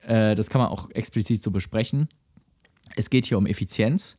[0.00, 2.08] äh, das kann man auch explizit so besprechen.
[2.96, 4.16] Es geht hier um Effizienz.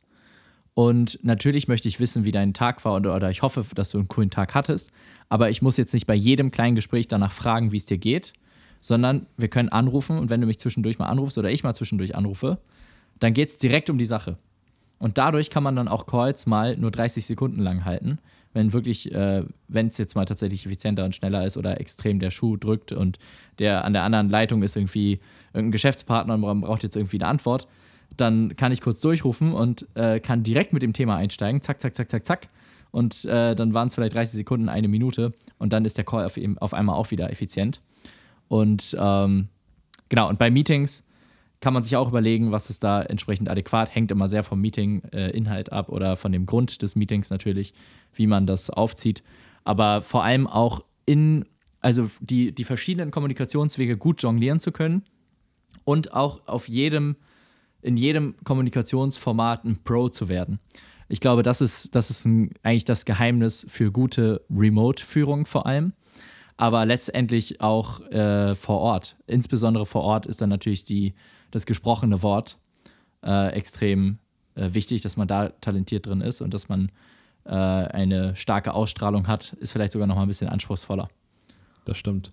[0.74, 3.98] Und natürlich möchte ich wissen, wie dein Tag war oder, oder ich hoffe, dass du
[3.98, 4.92] einen coolen Tag hattest.
[5.28, 8.34] Aber ich muss jetzt nicht bei jedem kleinen Gespräch danach fragen, wie es dir geht,
[8.80, 12.14] sondern wir können anrufen und wenn du mich zwischendurch mal anrufst oder ich mal zwischendurch
[12.14, 12.58] anrufe,
[13.18, 14.36] dann geht es direkt um die Sache.
[14.98, 18.18] Und dadurch kann man dann auch Calls mal nur 30 Sekunden lang halten
[18.56, 22.30] wenn wirklich, äh, wenn es jetzt mal tatsächlich effizienter und schneller ist oder extrem der
[22.30, 23.18] Schuh drückt und
[23.58, 25.20] der an der anderen Leitung ist irgendwie
[25.52, 27.68] irgendein Geschäftspartner und man braucht jetzt irgendwie eine Antwort,
[28.16, 31.60] dann kann ich kurz durchrufen und äh, kann direkt mit dem Thema einsteigen.
[31.60, 32.48] Zack, zack, zack, zack, zack.
[32.92, 36.24] Und äh, dann waren es vielleicht 30 Sekunden, eine Minute und dann ist der Call
[36.24, 37.82] auf, auf einmal auch wieder effizient.
[38.48, 39.48] Und ähm,
[40.08, 41.04] genau, und bei Meetings
[41.60, 43.94] kann man sich auch überlegen, was ist da entsprechend adäquat.
[43.94, 47.72] Hängt immer sehr vom Meeting-Inhalt äh, ab oder von dem Grund des Meetings natürlich,
[48.14, 49.22] wie man das aufzieht.
[49.64, 51.44] Aber vor allem auch in,
[51.80, 55.02] also die, die verschiedenen Kommunikationswege gut jonglieren zu können
[55.84, 57.16] und auch auf jedem,
[57.82, 60.60] in jedem Kommunikationsformat ein Pro zu werden.
[61.08, 65.92] Ich glaube, das ist, das ist ein, eigentlich das Geheimnis für gute Remote-Führung vor allem
[66.56, 69.16] aber letztendlich auch äh, vor Ort.
[69.26, 71.14] Insbesondere vor Ort ist dann natürlich die,
[71.50, 72.58] das gesprochene Wort
[73.22, 74.18] äh, extrem
[74.54, 76.90] äh, wichtig, dass man da talentiert drin ist und dass man
[77.44, 81.08] äh, eine starke Ausstrahlung hat, ist vielleicht sogar noch mal ein bisschen anspruchsvoller.
[81.84, 82.30] Das stimmt.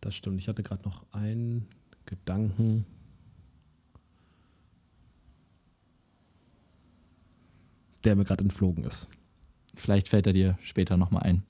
[0.00, 0.40] Das stimmt.
[0.40, 1.68] Ich hatte gerade noch einen
[2.04, 2.86] Gedanken.
[8.04, 9.08] Der mir gerade entflogen ist.
[9.74, 11.42] Vielleicht fällt er dir später nochmal ein.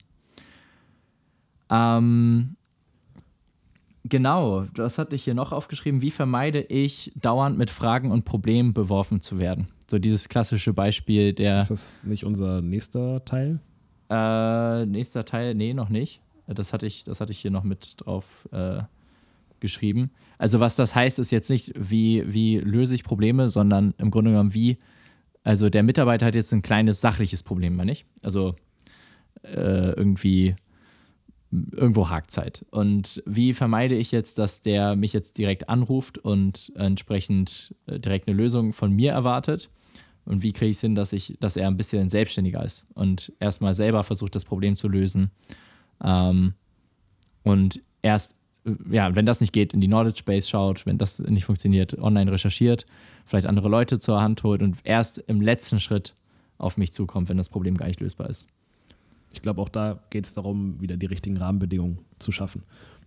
[1.69, 2.55] Ähm,
[4.09, 6.01] Genau, das hatte ich hier noch aufgeschrieben.
[6.01, 9.67] Wie vermeide ich, dauernd mit Fragen und Problemen beworfen zu werden?
[9.89, 11.59] So dieses klassische Beispiel der.
[11.59, 13.59] Ist das nicht unser nächster Teil?
[14.09, 16.21] Äh, nächster Teil, nee, noch nicht.
[16.47, 18.81] Das hatte ich, das hatte ich hier noch mit drauf äh,
[19.59, 20.11] geschrieben.
[20.37, 24.31] Also, was das heißt, ist jetzt nicht, wie, wie löse ich Probleme, sondern im Grunde
[24.31, 24.77] genommen, wie.
[25.43, 28.05] Also, der Mitarbeiter hat jetzt ein kleines sachliches Problem, meine ich.
[28.21, 28.55] Also,
[29.43, 30.55] äh, irgendwie
[31.51, 32.65] irgendwo hakt Zeit.
[32.71, 38.27] Und wie vermeide ich jetzt, dass der mich jetzt direkt anruft und entsprechend äh, direkt
[38.27, 39.69] eine Lösung von mir erwartet?
[40.25, 43.31] Und wie kriege ich es hin, dass ich, dass er ein bisschen selbstständiger ist und
[43.39, 45.31] erstmal selber versucht, das Problem zu lösen.
[46.03, 46.53] Ähm,
[47.43, 48.35] und erst,
[48.65, 51.97] äh, ja, wenn das nicht geht, in die Knowledge Base schaut, wenn das nicht funktioniert,
[51.97, 52.85] online recherchiert,
[53.25, 56.13] vielleicht andere Leute zur Hand holt und erst im letzten Schritt
[56.57, 58.47] auf mich zukommt, wenn das Problem gar nicht lösbar ist.
[59.33, 62.63] Ich glaube, auch da geht es darum, wieder die richtigen Rahmenbedingungen zu schaffen.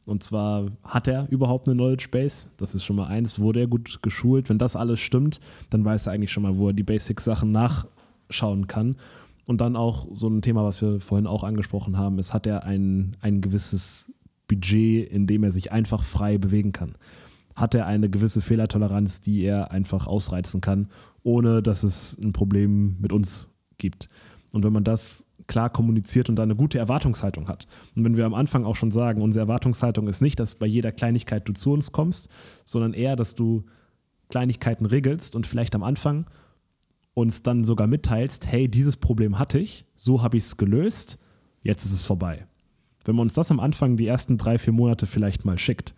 [0.06, 2.48] Und zwar hat er überhaupt eine Knowledge Base.
[2.56, 3.38] Das ist schon mal eins.
[3.38, 4.48] Wurde er gut geschult?
[4.48, 5.40] Wenn das alles stimmt,
[5.70, 8.96] dann weiß er eigentlich schon mal, wo er die Basic-Sachen nachschauen kann.
[9.46, 12.64] Und dann auch so ein Thema, was wir vorhin auch angesprochen haben, ist, hat er
[12.64, 14.12] ein, ein gewisses
[14.48, 16.94] Budget, in dem er sich einfach frei bewegen kann.
[17.54, 20.88] Hat er eine gewisse Fehlertoleranz, die er einfach ausreizen kann,
[21.22, 23.48] ohne dass es ein Problem mit uns
[23.78, 24.08] gibt.
[24.52, 27.66] Und wenn man das klar kommuniziert und da eine gute Erwartungshaltung hat.
[27.96, 30.92] Und wenn wir am Anfang auch schon sagen, unsere Erwartungshaltung ist nicht, dass bei jeder
[30.92, 32.28] Kleinigkeit du zu uns kommst,
[32.64, 33.64] sondern eher, dass du
[34.28, 36.26] Kleinigkeiten regelst und vielleicht am Anfang
[37.14, 41.18] uns dann sogar mitteilst, hey, dieses Problem hatte ich, so habe ich es gelöst,
[41.62, 42.46] jetzt ist es vorbei.
[43.04, 45.94] Wenn man uns das am Anfang die ersten drei, vier Monate vielleicht mal schickt,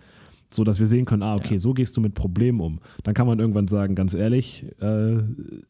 [0.48, 1.58] so dass wir sehen können, ah, okay, ja.
[1.58, 2.80] so gehst du mit Problemen um.
[3.02, 5.18] Dann kann man irgendwann sagen, ganz ehrlich, äh,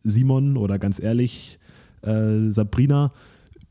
[0.04, 1.58] Simon oder ganz ehrlich,
[2.02, 3.10] äh, Sabrina,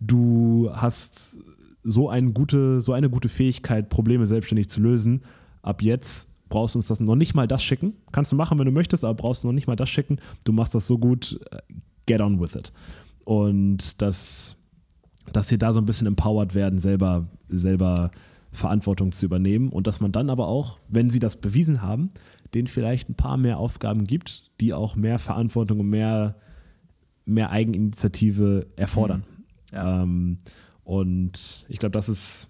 [0.01, 1.37] du hast
[1.83, 5.21] so eine, gute, so eine gute Fähigkeit, Probleme selbstständig zu lösen.
[5.61, 7.93] Ab jetzt brauchst du uns das noch nicht mal das schicken.
[8.11, 10.17] Kannst du machen, wenn du möchtest, aber brauchst du noch nicht mal das schicken.
[10.43, 11.57] Du machst das so gut, äh,
[12.07, 12.73] get on with it.
[13.23, 14.57] Und dass,
[15.31, 18.11] dass sie da so ein bisschen empowered werden, selber, selber
[18.51, 22.09] Verantwortung zu übernehmen und dass man dann aber auch, wenn sie das bewiesen haben,
[22.53, 26.35] denen vielleicht ein paar mehr Aufgaben gibt, die auch mehr Verantwortung und mehr,
[27.25, 29.23] mehr Eigeninitiative erfordern.
[29.71, 30.03] Ja.
[30.03, 30.39] Ähm,
[30.83, 32.47] und ich glaube, das ist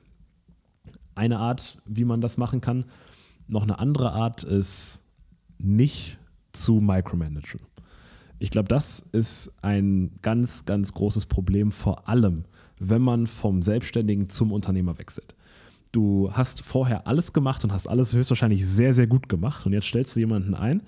[1.15, 2.85] eine Art, wie man das machen kann.
[3.47, 5.03] Noch eine andere Art ist
[5.57, 6.17] nicht
[6.53, 7.61] zu micromanagen.
[8.39, 12.45] Ich glaube, das ist ein ganz, ganz großes Problem, vor allem,
[12.79, 15.35] wenn man vom Selbstständigen zum Unternehmer wechselt.
[15.91, 19.87] Du hast vorher alles gemacht und hast alles höchstwahrscheinlich sehr, sehr gut gemacht und jetzt
[19.87, 20.81] stellst du jemanden ein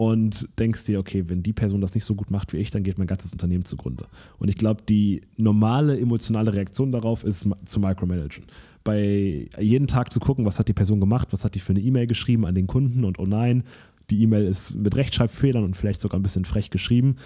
[0.00, 2.82] und denkst dir, okay, wenn die Person das nicht so gut macht wie ich, dann
[2.82, 4.06] geht mein ganzes Unternehmen zugrunde.
[4.38, 8.44] Und ich glaube, die normale emotionale Reaktion darauf ist zu micromanagen.
[8.82, 11.80] Bei jeden Tag zu gucken, was hat die Person gemacht, was hat die für eine
[11.80, 13.62] E-Mail geschrieben an den Kunden und oh nein,
[14.08, 17.16] die E-Mail ist mit Rechtschreibfehlern und vielleicht sogar ein bisschen frech geschrieben.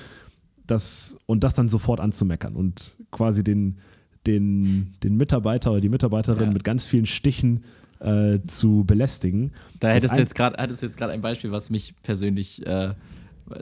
[0.67, 3.77] Das, und das dann sofort anzumeckern und quasi den,
[4.27, 6.53] den, den Mitarbeiter oder die Mitarbeiterin ja.
[6.53, 7.63] mit ganz vielen Stichen
[8.05, 9.53] äh, zu belästigen.
[9.81, 12.95] Da hättest du jetzt gerade jetzt gerade ein Beispiel, was mich persönlich äh,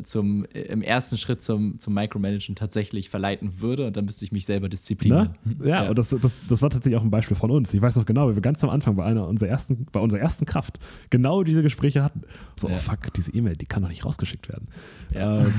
[0.05, 4.47] zum, im ersten Schritt zum, zum Micromanagen tatsächlich verleiten würde und dann müsste ich mich
[4.47, 5.35] selber disziplinieren.
[5.61, 7.75] Ja, ja, und das, das, das war tatsächlich auch ein Beispiel von uns.
[7.75, 10.21] Ich weiß noch genau, wie wir ganz am Anfang bei einer unserer ersten, bei unserer
[10.21, 10.79] ersten Kraft
[11.11, 12.23] genau diese Gespräche hatten.
[12.57, 12.77] So, ja.
[12.77, 14.69] oh fuck, diese E-Mail, die kann doch nicht rausgeschickt werden.
[15.13, 15.41] Ja.
[15.41, 15.53] Ähm,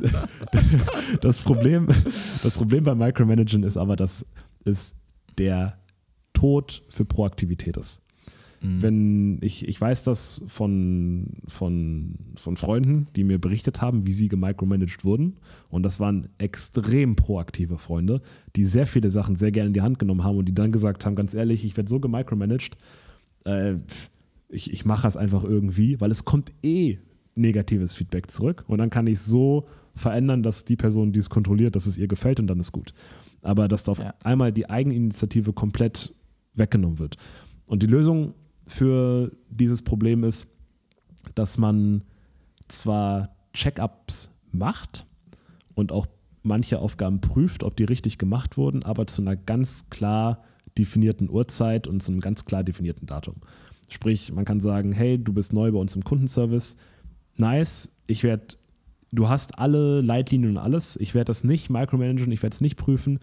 [1.20, 1.88] das, Problem,
[2.42, 4.26] das Problem beim Micromanagen ist aber, dass
[4.64, 4.94] es
[5.38, 5.78] der
[6.32, 8.02] Tod für Proaktivität ist.
[8.62, 8.82] Mhm.
[8.82, 14.28] Wenn ich, ich weiß das von, von, von Freunden, die mir berichtet haben, wie sie
[14.28, 15.38] gemicromanagt wurden.
[15.70, 18.20] Und das waren extrem proaktive Freunde,
[18.56, 21.06] die sehr viele Sachen sehr gerne in die Hand genommen haben und die dann gesagt
[21.06, 22.76] haben, ganz ehrlich, ich werde so gemicromanagt,
[23.44, 23.76] äh,
[24.48, 26.98] ich, ich mache es einfach irgendwie, weil es kommt eh
[27.34, 28.64] negatives Feedback zurück.
[28.66, 32.08] Und dann kann ich so verändern, dass die Person, die es kontrolliert, dass es ihr
[32.08, 32.92] gefällt und dann ist gut.
[33.42, 34.14] Aber dass da auf ja.
[34.22, 36.14] einmal die Eigeninitiative komplett
[36.54, 37.16] weggenommen wird.
[37.64, 38.34] Und die Lösung
[38.70, 40.48] für dieses Problem ist,
[41.34, 42.02] dass man
[42.68, 45.06] zwar Check-ups macht
[45.74, 46.06] und auch
[46.42, 50.42] manche Aufgaben prüft, ob die richtig gemacht wurden, aber zu einer ganz klar
[50.78, 53.36] definierten Uhrzeit und zu einem ganz klar definierten Datum.
[53.88, 56.76] Sprich, man kann sagen, hey, du bist neu bei uns im Kundenservice,
[57.36, 58.56] nice, ich werde,
[59.12, 62.76] du hast alle Leitlinien und alles, ich werde das nicht micromanagen, ich werde es nicht
[62.76, 63.18] prüfen,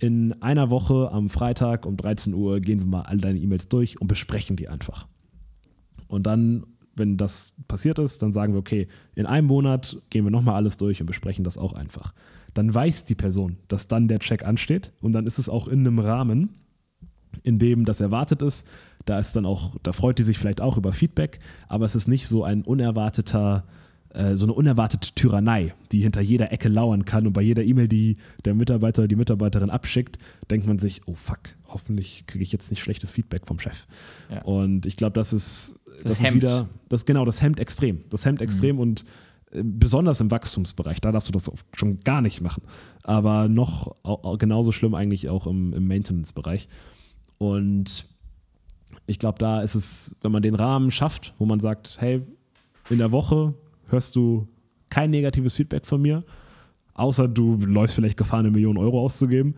[0.00, 4.00] in einer Woche am Freitag um 13 Uhr gehen wir mal all deine E-Mails durch
[4.00, 5.06] und besprechen die einfach.
[6.08, 6.64] Und dann,
[6.96, 10.78] wenn das passiert ist, dann sagen wir, okay, in einem Monat gehen wir nochmal alles
[10.78, 12.14] durch und besprechen das auch einfach.
[12.54, 15.80] Dann weiß die Person, dass dann der Check ansteht und dann ist es auch in
[15.80, 16.54] einem Rahmen,
[17.42, 18.66] in dem das erwartet ist.
[19.04, 22.08] Da ist dann auch, da freut die sich vielleicht auch über Feedback, aber es ist
[22.08, 23.64] nicht so ein unerwarteter
[24.12, 27.26] so eine unerwartete Tyrannei, die hinter jeder Ecke lauern kann.
[27.26, 30.18] Und bei jeder E-Mail, die der Mitarbeiter oder die Mitarbeiterin abschickt,
[30.50, 31.38] denkt man sich, oh fuck,
[31.68, 33.86] hoffentlich kriege ich jetzt nicht schlechtes Feedback vom Chef.
[34.28, 34.42] Ja.
[34.42, 38.02] Und ich glaube, das ist, das, das ist wieder, das genau, das hemmt extrem.
[38.10, 38.82] Das hemmt extrem mhm.
[38.82, 39.04] und
[39.52, 42.64] äh, besonders im Wachstumsbereich, da darfst du das schon gar nicht machen.
[43.04, 43.94] Aber noch
[44.38, 46.68] genauso schlimm eigentlich auch im, im Maintenance-Bereich.
[47.38, 48.06] Und
[49.06, 52.22] ich glaube, da ist es, wenn man den Rahmen schafft, wo man sagt, hey,
[52.90, 53.54] in der Woche
[53.90, 54.48] hörst du
[54.88, 56.24] kein negatives Feedback von mir,
[56.94, 59.54] außer du läufst vielleicht Gefahr, eine Million Euro auszugeben.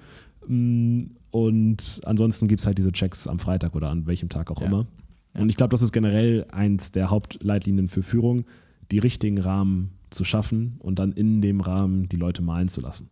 [0.47, 4.61] Mm, und ansonsten gibt es halt diese Checks am Freitag oder an welchem Tag auch
[4.61, 4.67] ja.
[4.67, 4.87] immer.
[5.35, 8.45] Und ich glaube, das ist generell eins der Hauptleitlinien für Führung,
[8.91, 13.09] die richtigen Rahmen zu schaffen und dann in dem Rahmen die Leute malen zu lassen.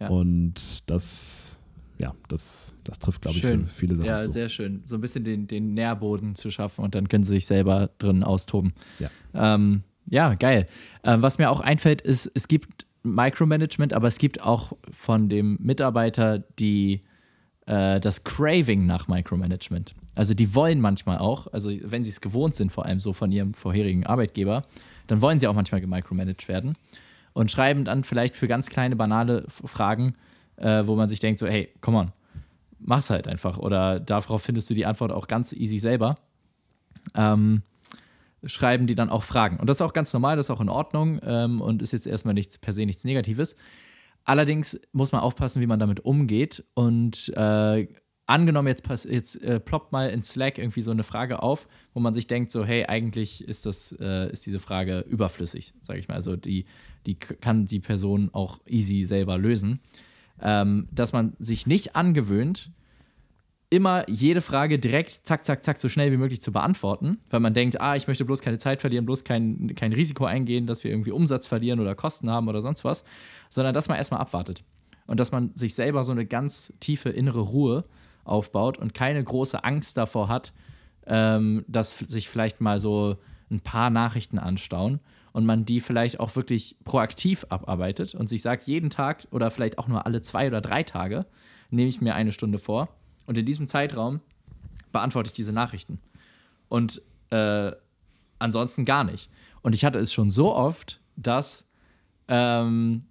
[0.00, 0.08] Ja.
[0.08, 1.60] Und das,
[1.98, 4.26] ja, das, das trifft, glaube ich, für viele Sachen ja, zu.
[4.26, 4.82] Ja, sehr schön.
[4.84, 8.24] So ein bisschen den, den Nährboden zu schaffen und dann können sie sich selber drin
[8.24, 8.72] austoben.
[8.98, 9.10] Ja.
[9.34, 10.66] Ähm, ja, geil.
[11.02, 15.58] Äh, was mir auch einfällt, ist, es gibt Micromanagement, aber es gibt auch von dem
[15.60, 17.02] Mitarbeiter die,
[17.66, 19.94] äh, das Craving nach Micromanagement.
[20.14, 23.32] Also die wollen manchmal auch, also wenn sie es gewohnt sind, vor allem so von
[23.32, 24.64] ihrem vorherigen Arbeitgeber,
[25.06, 26.76] dann wollen sie auch manchmal gemicromanaged werden
[27.32, 30.14] und schreiben dann vielleicht für ganz kleine, banale Fragen,
[30.56, 32.12] äh, wo man sich denkt, so, hey, come on,
[32.78, 33.58] mach's halt einfach.
[33.58, 36.18] Oder darauf findest du die Antwort auch ganz easy selber.
[37.14, 37.62] Ähm,
[38.44, 39.58] schreiben die dann auch Fragen.
[39.58, 42.06] Und das ist auch ganz normal, das ist auch in Ordnung ähm, und ist jetzt
[42.06, 43.56] erstmal nichts per se nichts Negatives.
[44.24, 46.64] Allerdings muss man aufpassen, wie man damit umgeht.
[46.74, 47.88] Und äh,
[48.26, 52.14] angenommen, jetzt, jetzt äh, ploppt mal in Slack irgendwie so eine Frage auf, wo man
[52.14, 56.14] sich denkt, so, hey, eigentlich ist das, äh, ist diese Frage überflüssig, sage ich mal.
[56.14, 56.66] Also die,
[57.06, 59.80] die kann die Person auch easy selber lösen.
[60.40, 62.70] Ähm, dass man sich nicht angewöhnt,
[63.72, 67.54] immer jede Frage direkt, zack, zack, zack, so schnell wie möglich zu beantworten, weil man
[67.54, 70.90] denkt, ah, ich möchte bloß keine Zeit verlieren, bloß kein, kein Risiko eingehen, dass wir
[70.90, 73.02] irgendwie Umsatz verlieren oder Kosten haben oder sonst was,
[73.48, 74.62] sondern dass man erstmal abwartet
[75.06, 77.84] und dass man sich selber so eine ganz tiefe innere Ruhe
[78.24, 80.52] aufbaut und keine große Angst davor hat,
[81.06, 83.16] ähm, dass sich vielleicht mal so
[83.50, 85.00] ein paar Nachrichten anstauen
[85.32, 89.78] und man die vielleicht auch wirklich proaktiv abarbeitet und sich sagt, jeden Tag oder vielleicht
[89.78, 91.24] auch nur alle zwei oder drei Tage
[91.70, 92.90] nehme ich mir eine Stunde vor
[93.26, 94.20] und in diesem Zeitraum
[94.92, 96.00] beantworte ich diese Nachrichten.
[96.68, 97.72] Und äh,
[98.38, 99.30] ansonsten gar nicht.
[99.62, 101.68] Und ich hatte es schon so oft, dass
[102.28, 103.04] ähm,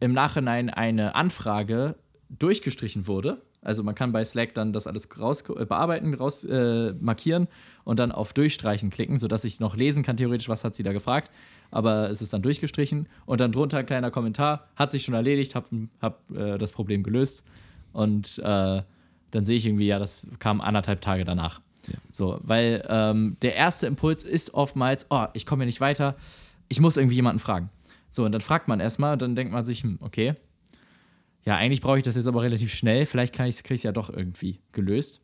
[0.00, 1.96] im Nachhinein eine Anfrage
[2.28, 6.92] durchgestrichen wurde, Also man kann bei Slack dann das alles raus, äh, bearbeiten, raus äh,
[7.00, 7.48] markieren
[7.82, 10.92] und dann auf Durchstreichen klicken, sodass ich noch lesen kann, theoretisch, was hat sie da
[10.92, 11.32] gefragt.
[11.72, 15.56] Aber es ist dann durchgestrichen und dann drunter ein kleiner Kommentar, hat sich schon erledigt,
[15.56, 15.68] hab,
[16.00, 17.44] hab äh, das Problem gelöst.
[17.92, 18.82] Und äh,
[19.36, 21.60] dann sehe ich irgendwie, ja, das kam anderthalb Tage danach.
[21.86, 21.94] Ja.
[22.10, 26.16] So, weil ähm, der erste Impuls ist oftmals, oh, ich komme hier nicht weiter,
[26.68, 27.70] ich muss irgendwie jemanden fragen.
[28.10, 30.34] So, und dann fragt man erstmal und dann denkt man sich, hm, okay,
[31.44, 34.10] ja, eigentlich brauche ich das jetzt aber relativ schnell, vielleicht kriege ich es ja doch
[34.10, 35.20] irgendwie gelöst.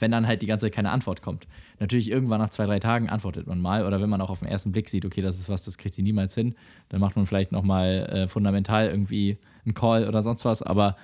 [0.00, 1.48] Wenn dann halt die ganze Zeit keine Antwort kommt.
[1.80, 3.84] Natürlich irgendwann nach zwei, drei Tagen antwortet man mal.
[3.84, 5.92] Oder wenn man auch auf den ersten Blick sieht, okay, das ist was, das kriegt
[5.92, 6.54] sie niemals hin,
[6.88, 10.62] dann macht man vielleicht nochmal äh, fundamental irgendwie einen Call oder sonst was.
[10.62, 10.96] Aber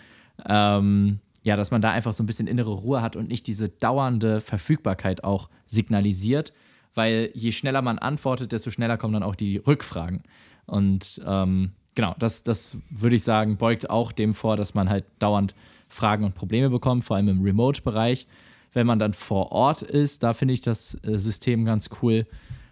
[0.47, 3.69] ähm, ja, dass man da einfach so ein bisschen innere Ruhe hat und nicht diese
[3.69, 6.55] dauernde Verfügbarkeit auch signalisiert,
[6.95, 10.23] weil je schneller man antwortet, desto schneller kommen dann auch die Rückfragen.
[10.65, 15.05] Und ähm, genau, das, das würde ich sagen, beugt auch dem vor, dass man halt
[15.19, 15.55] dauernd
[15.89, 18.27] Fragen und Probleme bekommt, vor allem im Remote-Bereich.
[18.73, 22.27] Wenn man dann vor Ort ist, da finde ich das äh, System ganz cool,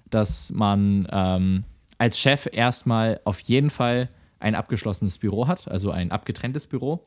[0.09, 1.65] dass man ähm,
[1.99, 4.09] als Chef erstmal auf jeden Fall
[4.41, 7.07] ein abgeschlossenes Büro hat, also ein abgetrenntes Büro.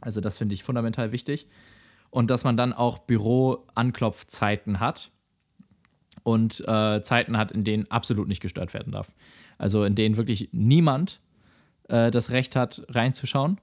[0.00, 1.46] Also das finde ich fundamental wichtig.
[2.10, 5.10] Und dass man dann auch Büro-Anklopfzeiten hat
[6.22, 9.12] und äh, Zeiten hat, in denen absolut nicht gestört werden darf.
[9.58, 11.20] Also in denen wirklich niemand
[11.88, 13.60] äh, das Recht hat, reinzuschauen.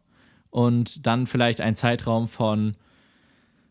[0.50, 2.76] Und dann vielleicht ein Zeitraum von,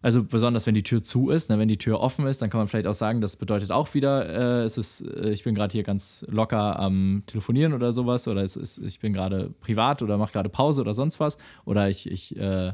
[0.03, 2.59] also besonders wenn die Tür zu ist, ne, wenn die Tür offen ist, dann kann
[2.59, 5.73] man vielleicht auch sagen, das bedeutet auch wieder, äh, es ist, äh, ich bin gerade
[5.73, 10.19] hier ganz locker am Telefonieren oder sowas, oder es ist, ich bin gerade privat oder
[10.19, 12.73] mache gerade Pause oder sonst was, oder ich, ich äh,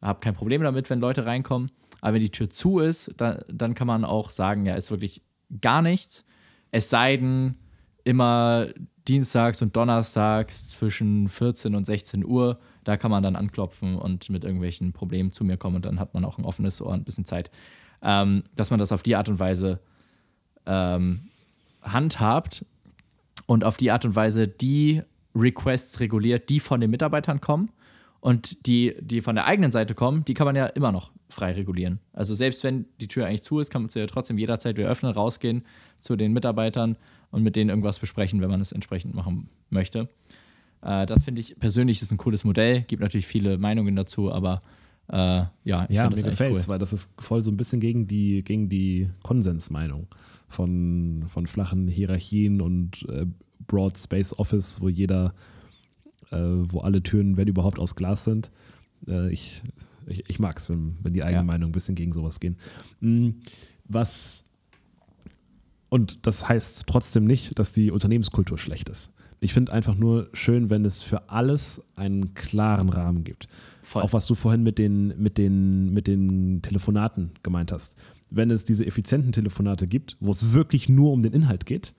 [0.00, 1.70] habe kein Problem damit, wenn Leute reinkommen.
[2.00, 5.22] Aber wenn die Tür zu ist, dann, dann kann man auch sagen, ja, ist wirklich
[5.60, 6.24] gar nichts.
[6.72, 7.56] Es sei denn,
[8.04, 8.68] immer
[9.06, 12.58] dienstags und donnerstags zwischen 14 und 16 Uhr.
[12.84, 16.14] Da kann man dann anklopfen und mit irgendwelchen Problemen zu mir kommen und dann hat
[16.14, 17.50] man auch ein offenes Ohr, und ein bisschen Zeit.
[18.02, 19.80] Ähm, dass man das auf die Art und Weise
[20.66, 21.28] ähm,
[21.82, 22.64] handhabt
[23.46, 25.02] und auf die Art und Weise die
[25.34, 27.70] Requests reguliert, die von den Mitarbeitern kommen
[28.20, 31.52] und die, die von der eigenen Seite kommen, die kann man ja immer noch frei
[31.52, 31.98] regulieren.
[32.12, 34.88] Also selbst wenn die Tür eigentlich zu ist, kann man sie ja trotzdem jederzeit wieder
[34.88, 35.64] öffnen, rausgehen
[36.00, 36.96] zu den Mitarbeitern
[37.30, 40.08] und mit denen irgendwas besprechen, wenn man es entsprechend machen möchte.
[40.82, 42.82] Äh, das finde ich persönlich ist ein cooles Modell.
[42.82, 44.60] Gibt natürlich viele Meinungen dazu, aber
[45.08, 46.72] äh, ja, ich ja, finde mir gefällt es, cool.
[46.72, 50.06] weil das ist voll so ein bisschen gegen die, gegen die Konsensmeinung
[50.48, 53.26] von, von flachen Hierarchien und äh,
[53.66, 55.34] Broad Space Office, wo jeder,
[56.30, 58.50] äh, wo alle Türen, wenn überhaupt, aus Glas sind.
[59.06, 59.62] Äh, ich
[60.06, 61.44] ich, ich mag es, wenn, wenn die eigene ja.
[61.44, 62.56] Meinung ein bisschen gegen sowas gehen.
[63.00, 63.40] Hm,
[63.84, 64.44] was
[65.88, 69.12] und das heißt trotzdem nicht, dass die Unternehmenskultur schlecht ist.
[69.42, 73.48] Ich finde einfach nur schön, wenn es für alles einen klaren Rahmen gibt.
[73.82, 74.02] Voll.
[74.02, 77.96] Auch was du vorhin mit den, mit, den, mit den Telefonaten gemeint hast.
[78.30, 81.94] Wenn es diese effizienten Telefonate gibt, wo es wirklich nur um den Inhalt geht,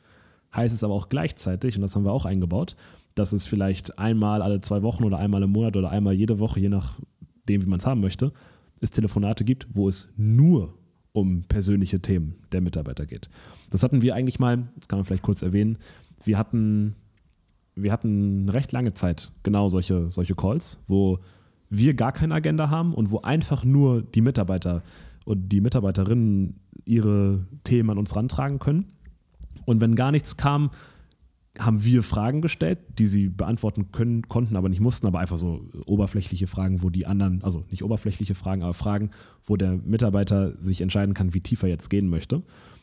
[0.56, 2.78] heißt es aber auch gleichzeitig, und das haben wir auch eingebaut,
[3.14, 6.62] dass es vielleicht einmal alle zwei Wochen oder einmal im Monat oder einmal jede Woche,
[6.62, 8.32] je nachdem, wie man es haben möchte,
[8.80, 10.76] es Telefonate gibt, wo es nur
[11.12, 13.30] um persönliche Themen der Mitarbeiter geht.
[13.70, 15.78] Das hatten wir eigentlich mal, das kann man vielleicht kurz erwähnen,
[16.24, 16.96] wir hatten,
[17.76, 21.20] wir hatten recht lange Zeit genau solche, solche Calls, wo
[21.70, 24.84] wir gar keine Agenda haben und wo einfach nur die Mitarbeiter
[25.26, 28.86] und die Mitarbeiterinnen ihre Themen an uns rantragen können.
[29.66, 30.72] Und wenn gar nichts kam,
[31.60, 35.70] haben wir Fragen gestellt, die sie beantworten können, konnten, aber nicht mussten, aber einfach so
[35.86, 39.12] oberflächliche Fragen, wo die anderen, also nicht oberflächliche Fragen, aber Fragen,
[39.44, 42.38] wo der Mitarbeiter sich entscheiden kann, wie tief er jetzt gehen möchte.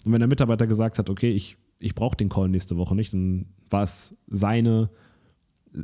[0.04, 3.12] Und wenn der Mitarbeiter gesagt hat, okay, ich, ich brauche den Call nächste Woche nicht,
[3.12, 4.90] dann war es seine,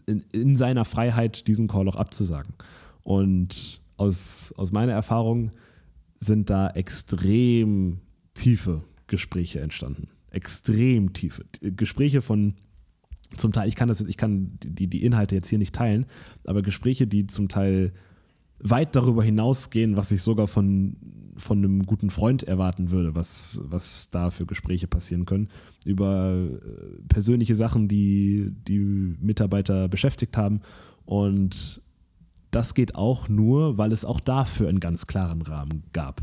[0.06, 2.54] in, in seiner Freiheit, diesen Call auch abzusagen.
[3.02, 5.50] Und aus, aus meiner Erfahrung
[6.20, 8.00] sind da extrem
[8.34, 10.08] tiefe Gespräche entstanden.
[10.30, 11.44] Extrem tiefe.
[11.60, 12.54] Gespräche von
[13.36, 16.06] zum Teil, ich kann das, ich kann die, die Inhalte jetzt hier nicht teilen,
[16.44, 17.92] aber Gespräche, die zum Teil
[18.58, 20.96] weit darüber hinausgehen, was ich sogar von,
[21.36, 25.48] von einem guten Freund erwarten würde, was, was da für Gespräche passieren können,
[25.84, 30.60] über äh, persönliche Sachen, die die Mitarbeiter beschäftigt haben.
[31.04, 31.82] Und
[32.50, 36.22] das geht auch nur, weil es auch dafür einen ganz klaren Rahmen gab.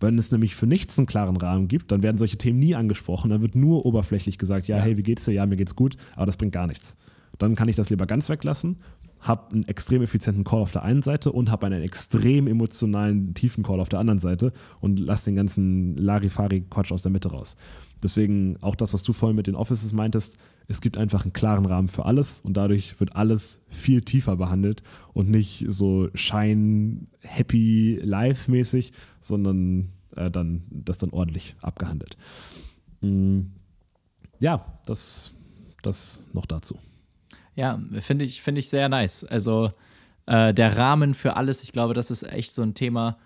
[0.00, 3.30] Wenn es nämlich für nichts einen klaren Rahmen gibt, dann werden solche Themen nie angesprochen.
[3.30, 4.82] Dann wird nur oberflächlich gesagt, ja, ja.
[4.82, 5.32] hey, wie geht's dir?
[5.32, 6.96] Ja, mir geht's gut, aber das bringt gar nichts.
[7.38, 8.76] Dann kann ich das lieber ganz weglassen,
[9.24, 13.64] habe einen extrem effizienten Call auf der einen Seite und habe einen extrem emotionalen, tiefen
[13.64, 17.56] Call auf der anderen Seite und lass den ganzen Larifari-Quatsch aus der Mitte raus.
[18.02, 20.36] Deswegen auch das, was du vorhin mit den Offices meintest,
[20.68, 24.82] es gibt einfach einen klaren Rahmen für alles und dadurch wird alles viel tiefer behandelt
[25.14, 32.18] und nicht so shine, happy, live-mäßig, sondern äh, dann das dann ordentlich abgehandelt.
[33.00, 33.52] Mhm.
[34.38, 35.32] Ja, das,
[35.82, 36.78] das noch dazu.
[37.56, 39.24] Ja, finde ich, find ich sehr nice.
[39.24, 39.72] Also
[40.26, 43.18] äh, der Rahmen für alles, ich glaube, das ist echt so ein Thema,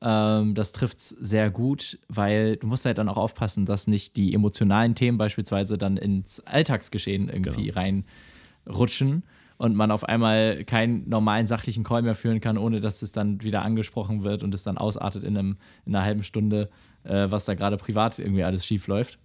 [0.00, 4.16] ähm, das trifft es sehr gut, weil du musst halt dann auch aufpassen, dass nicht
[4.16, 8.04] die emotionalen Themen beispielsweise dann ins Alltagsgeschehen irgendwie genau.
[8.66, 9.22] reinrutschen
[9.58, 13.42] und man auf einmal keinen normalen sachlichen Call mehr führen kann, ohne dass es dann
[13.42, 15.56] wieder angesprochen wird und es dann ausartet in, einem,
[15.86, 16.68] in einer halben Stunde,
[17.04, 19.20] äh, was da gerade privat irgendwie alles schief läuft.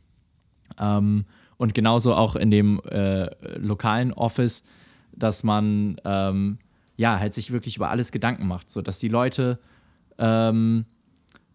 [0.79, 1.25] Ähm,
[1.57, 4.63] und genauso auch in dem äh, lokalen Office,
[5.11, 6.59] dass man ähm,
[6.95, 9.59] ja halt sich wirklich über alles Gedanken macht, so dass die Leute
[10.17, 10.85] ähm,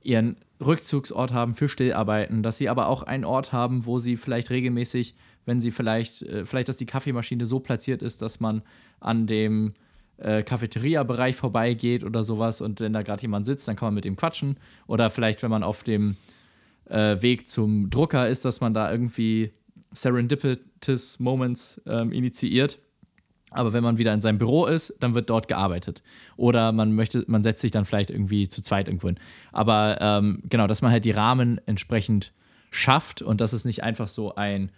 [0.03, 4.51] ihren Rückzugsort haben für Stillarbeiten, dass sie aber auch einen Ort haben, wo sie vielleicht
[4.51, 8.63] regelmäßig, wenn sie vielleicht, äh, vielleicht, dass die Kaffeemaschine so platziert ist, dass man
[9.01, 9.75] an dem
[10.19, 14.05] äh, Cafeteria-Bereich vorbeigeht oder sowas und wenn da gerade jemand sitzt, dann kann man mit
[14.05, 14.57] ihm quatschen.
[14.87, 16.17] Oder vielleicht, wenn man auf dem
[16.89, 19.53] äh, Weg zum Drucker ist, dass man da irgendwie
[19.93, 22.79] Serendipitous Moments ähm, initiiert.
[23.51, 26.03] Aber wenn man wieder in seinem Büro ist, dann wird dort gearbeitet.
[26.37, 29.19] Oder man möchte, man setzt sich dann vielleicht irgendwie zu zweit irgendwo hin.
[29.53, 32.33] Aber ähm, genau, dass man halt die Rahmen entsprechend
[32.71, 34.71] schafft und dass es nicht einfach so ein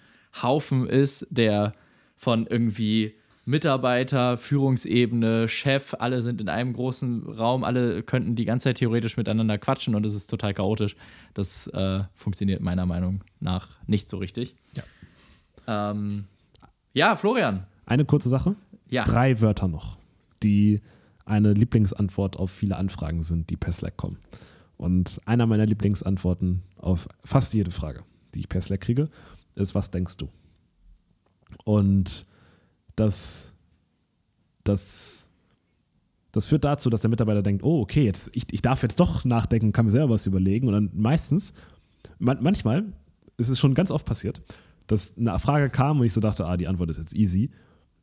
[0.42, 1.74] Haufen ist, der
[2.16, 3.14] von irgendwie
[3.46, 9.16] Mitarbeiter, Führungsebene, Chef, alle sind in einem großen Raum, alle könnten die ganze Zeit theoretisch
[9.16, 10.96] miteinander quatschen und es ist total chaotisch.
[11.34, 14.56] Das äh, funktioniert meiner Meinung nach nicht so richtig.
[14.74, 14.82] Ja.
[15.66, 16.24] Ähm,
[16.92, 17.66] ja, Florian.
[17.86, 18.56] Eine kurze Sache.
[18.88, 19.04] Ja.
[19.04, 19.98] Drei Wörter noch,
[20.42, 20.80] die
[21.26, 24.18] eine Lieblingsantwort auf viele Anfragen sind, die per Slack kommen.
[24.76, 28.02] Und einer meiner Lieblingsantworten auf fast jede Frage,
[28.34, 29.08] die ich per Slack kriege,
[29.54, 30.28] ist, was denkst du?
[31.64, 32.26] Und
[32.96, 33.54] das,
[34.64, 35.28] das,
[36.32, 39.24] das führt dazu, dass der Mitarbeiter denkt, oh, okay, jetzt, ich, ich darf jetzt doch
[39.24, 40.68] nachdenken, kann mir selber was überlegen.
[40.68, 41.54] Und dann meistens,
[42.18, 42.84] man, manchmal
[43.36, 44.40] ist es schon ganz oft passiert,
[44.86, 47.50] dass eine Frage kam und ich so dachte, ah, die Antwort ist jetzt easy.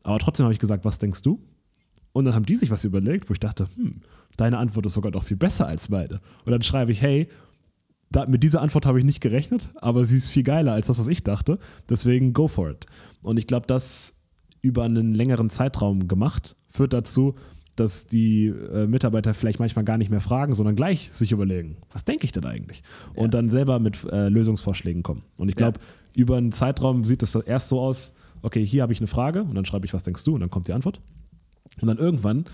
[0.03, 1.39] Aber trotzdem habe ich gesagt, was denkst du?
[2.13, 4.01] Und dann haben die sich was überlegt, wo ich dachte, hm,
[4.37, 6.19] deine Antwort ist sogar noch viel besser als meine.
[6.45, 7.27] Und dann schreibe ich, hey,
[8.09, 10.99] da, mit dieser Antwort habe ich nicht gerechnet, aber sie ist viel geiler als das,
[10.99, 11.59] was ich dachte.
[11.89, 12.85] Deswegen go for it.
[13.21, 14.15] Und ich glaube, das
[14.61, 17.35] über einen längeren Zeitraum gemacht führt dazu,
[17.77, 22.03] dass die äh, Mitarbeiter vielleicht manchmal gar nicht mehr fragen, sondern gleich sich überlegen, was
[22.03, 22.83] denke ich denn eigentlich?
[23.15, 23.23] Ja.
[23.23, 25.23] Und dann selber mit äh, Lösungsvorschlägen kommen.
[25.37, 25.85] Und ich glaube, ja
[26.15, 29.55] über einen Zeitraum sieht das erst so aus, okay, hier habe ich eine Frage und
[29.55, 31.01] dann schreibe ich, was denkst du und dann kommt die Antwort.
[31.81, 32.45] Und dann irgendwann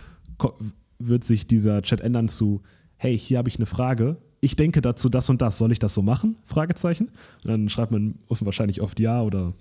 [1.00, 2.62] wird sich dieser Chat ändern zu,
[2.98, 5.94] hey, hier habe ich eine Frage, ich denke dazu das und das, soll ich das
[5.94, 6.38] so machen?
[6.44, 7.10] Fragezeichen.
[7.44, 9.54] Und dann schreibt man wahrscheinlich oft ja oder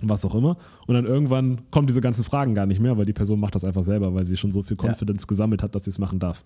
[0.00, 0.56] was auch immer.
[0.86, 3.64] Und dann irgendwann kommen diese ganzen Fragen gar nicht mehr, weil die Person macht das
[3.64, 5.28] einfach selber, weil sie schon so viel Confidence ja.
[5.28, 6.42] gesammelt hat, dass sie es machen darf.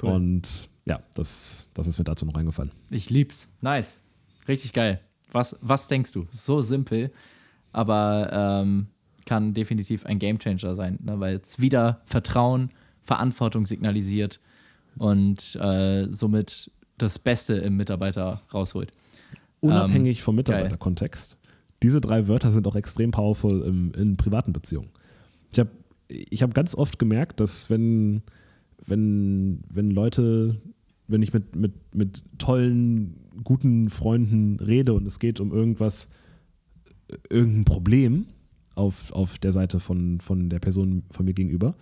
[0.00, 0.10] Cool.
[0.10, 2.70] Und ja, das, das ist mir dazu noch eingefallen.
[2.90, 3.48] Ich lieb's.
[3.60, 4.02] Nice.
[4.46, 5.00] Richtig geil.
[5.32, 6.26] Was, was denkst du?
[6.30, 7.10] So simpel,
[7.72, 8.86] aber ähm,
[9.24, 11.18] kann definitiv ein Gamechanger sein, ne?
[11.20, 12.70] weil es wieder Vertrauen,
[13.02, 14.40] Verantwortung signalisiert
[14.98, 18.92] und äh, somit das Beste im Mitarbeiter rausholt.
[19.60, 21.38] Unabhängig ähm, vom Mitarbeiterkontext.
[21.82, 24.90] Diese drei Wörter sind auch extrem powerful im, in privaten Beziehungen.
[25.52, 25.70] Ich habe
[26.08, 28.22] ich hab ganz oft gemerkt, dass wenn,
[28.86, 30.60] wenn, wenn Leute
[31.08, 36.08] wenn ich mit, mit, mit tollen, guten Freunden rede und es geht um irgendwas,
[37.30, 38.26] irgendein Problem
[38.74, 41.74] auf, auf der Seite von, von der Person von mir gegenüber,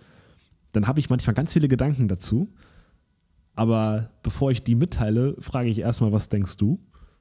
[0.71, 2.49] dann habe ich manchmal ganz viele Gedanken dazu.
[3.55, 6.79] Aber bevor ich die mitteile, frage ich erstmal, was denkst du?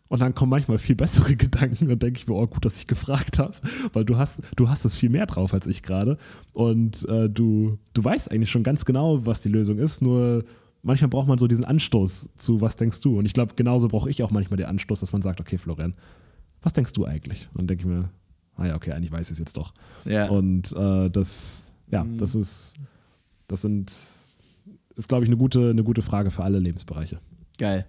[0.08, 2.86] Und dann kommen manchmal viel bessere Gedanken und denke ich mir, oh gut, dass ich
[2.86, 3.54] gefragt habe,
[3.92, 6.18] weil du hast, du hast es viel mehr drauf als ich gerade.
[6.52, 10.44] Und äh, du, du weißt eigentlich schon ganz genau, was die Lösung ist, nur
[10.84, 13.18] manchmal braucht man so diesen Anstoß zu, was denkst du?
[13.18, 15.94] Und ich glaube, genauso brauche ich auch manchmal den Anstoß, dass man sagt, okay, Florian,
[16.62, 17.48] was denkst du eigentlich?
[17.52, 18.10] Und dann denke ich mir,
[18.56, 19.72] ah ja, okay, eigentlich weiß ich es jetzt doch.
[20.04, 20.28] Ja.
[20.28, 22.18] Und äh, das, ja, mhm.
[22.18, 22.76] das ist,
[23.48, 23.90] das sind,
[24.94, 27.18] ist, glaube ich, eine gute, eine gute Frage für alle Lebensbereiche.
[27.58, 27.86] Geil.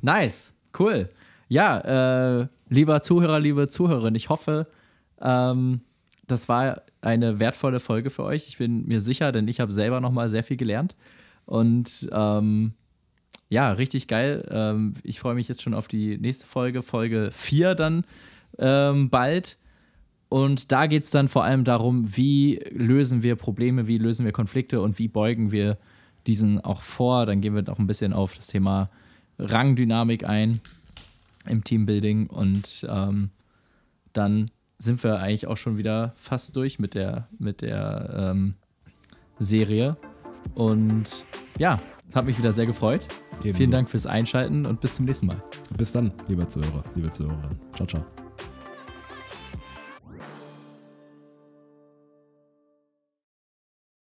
[0.00, 1.08] Nice, cool.
[1.48, 4.66] Ja, äh, lieber Zuhörer, liebe Zuhörerin, ich hoffe,
[5.20, 5.80] ähm,
[6.26, 8.48] das war eine wertvolle Folge für euch.
[8.48, 10.94] Ich bin mir sicher, denn ich habe selber noch mal sehr viel gelernt.
[11.50, 12.74] Und ähm,
[13.48, 14.46] ja, richtig geil.
[14.52, 18.04] Ähm, ich freue mich jetzt schon auf die nächste Folge, Folge 4 dann
[18.56, 19.58] ähm, bald.
[20.28, 24.30] Und da geht es dann vor allem darum, wie lösen wir Probleme, wie lösen wir
[24.30, 25.76] Konflikte und wie beugen wir
[26.28, 27.26] diesen auch vor.
[27.26, 28.88] Dann gehen wir auch ein bisschen auf das Thema
[29.40, 30.60] Rangdynamik ein
[31.48, 33.30] im Teambuilding und ähm,
[34.12, 38.54] dann sind wir eigentlich auch schon wieder fast durch mit der, mit der ähm,
[39.40, 39.96] Serie.
[40.54, 41.24] Und
[41.58, 43.06] ja, es hat mich wieder sehr gefreut.
[43.40, 43.56] Ebenso.
[43.56, 45.42] Vielen Dank fürs Einschalten und bis zum nächsten Mal.
[45.78, 47.56] Bis dann, lieber Zuhörer, liebe Zuhörerin.
[47.74, 48.04] Ciao, ciao.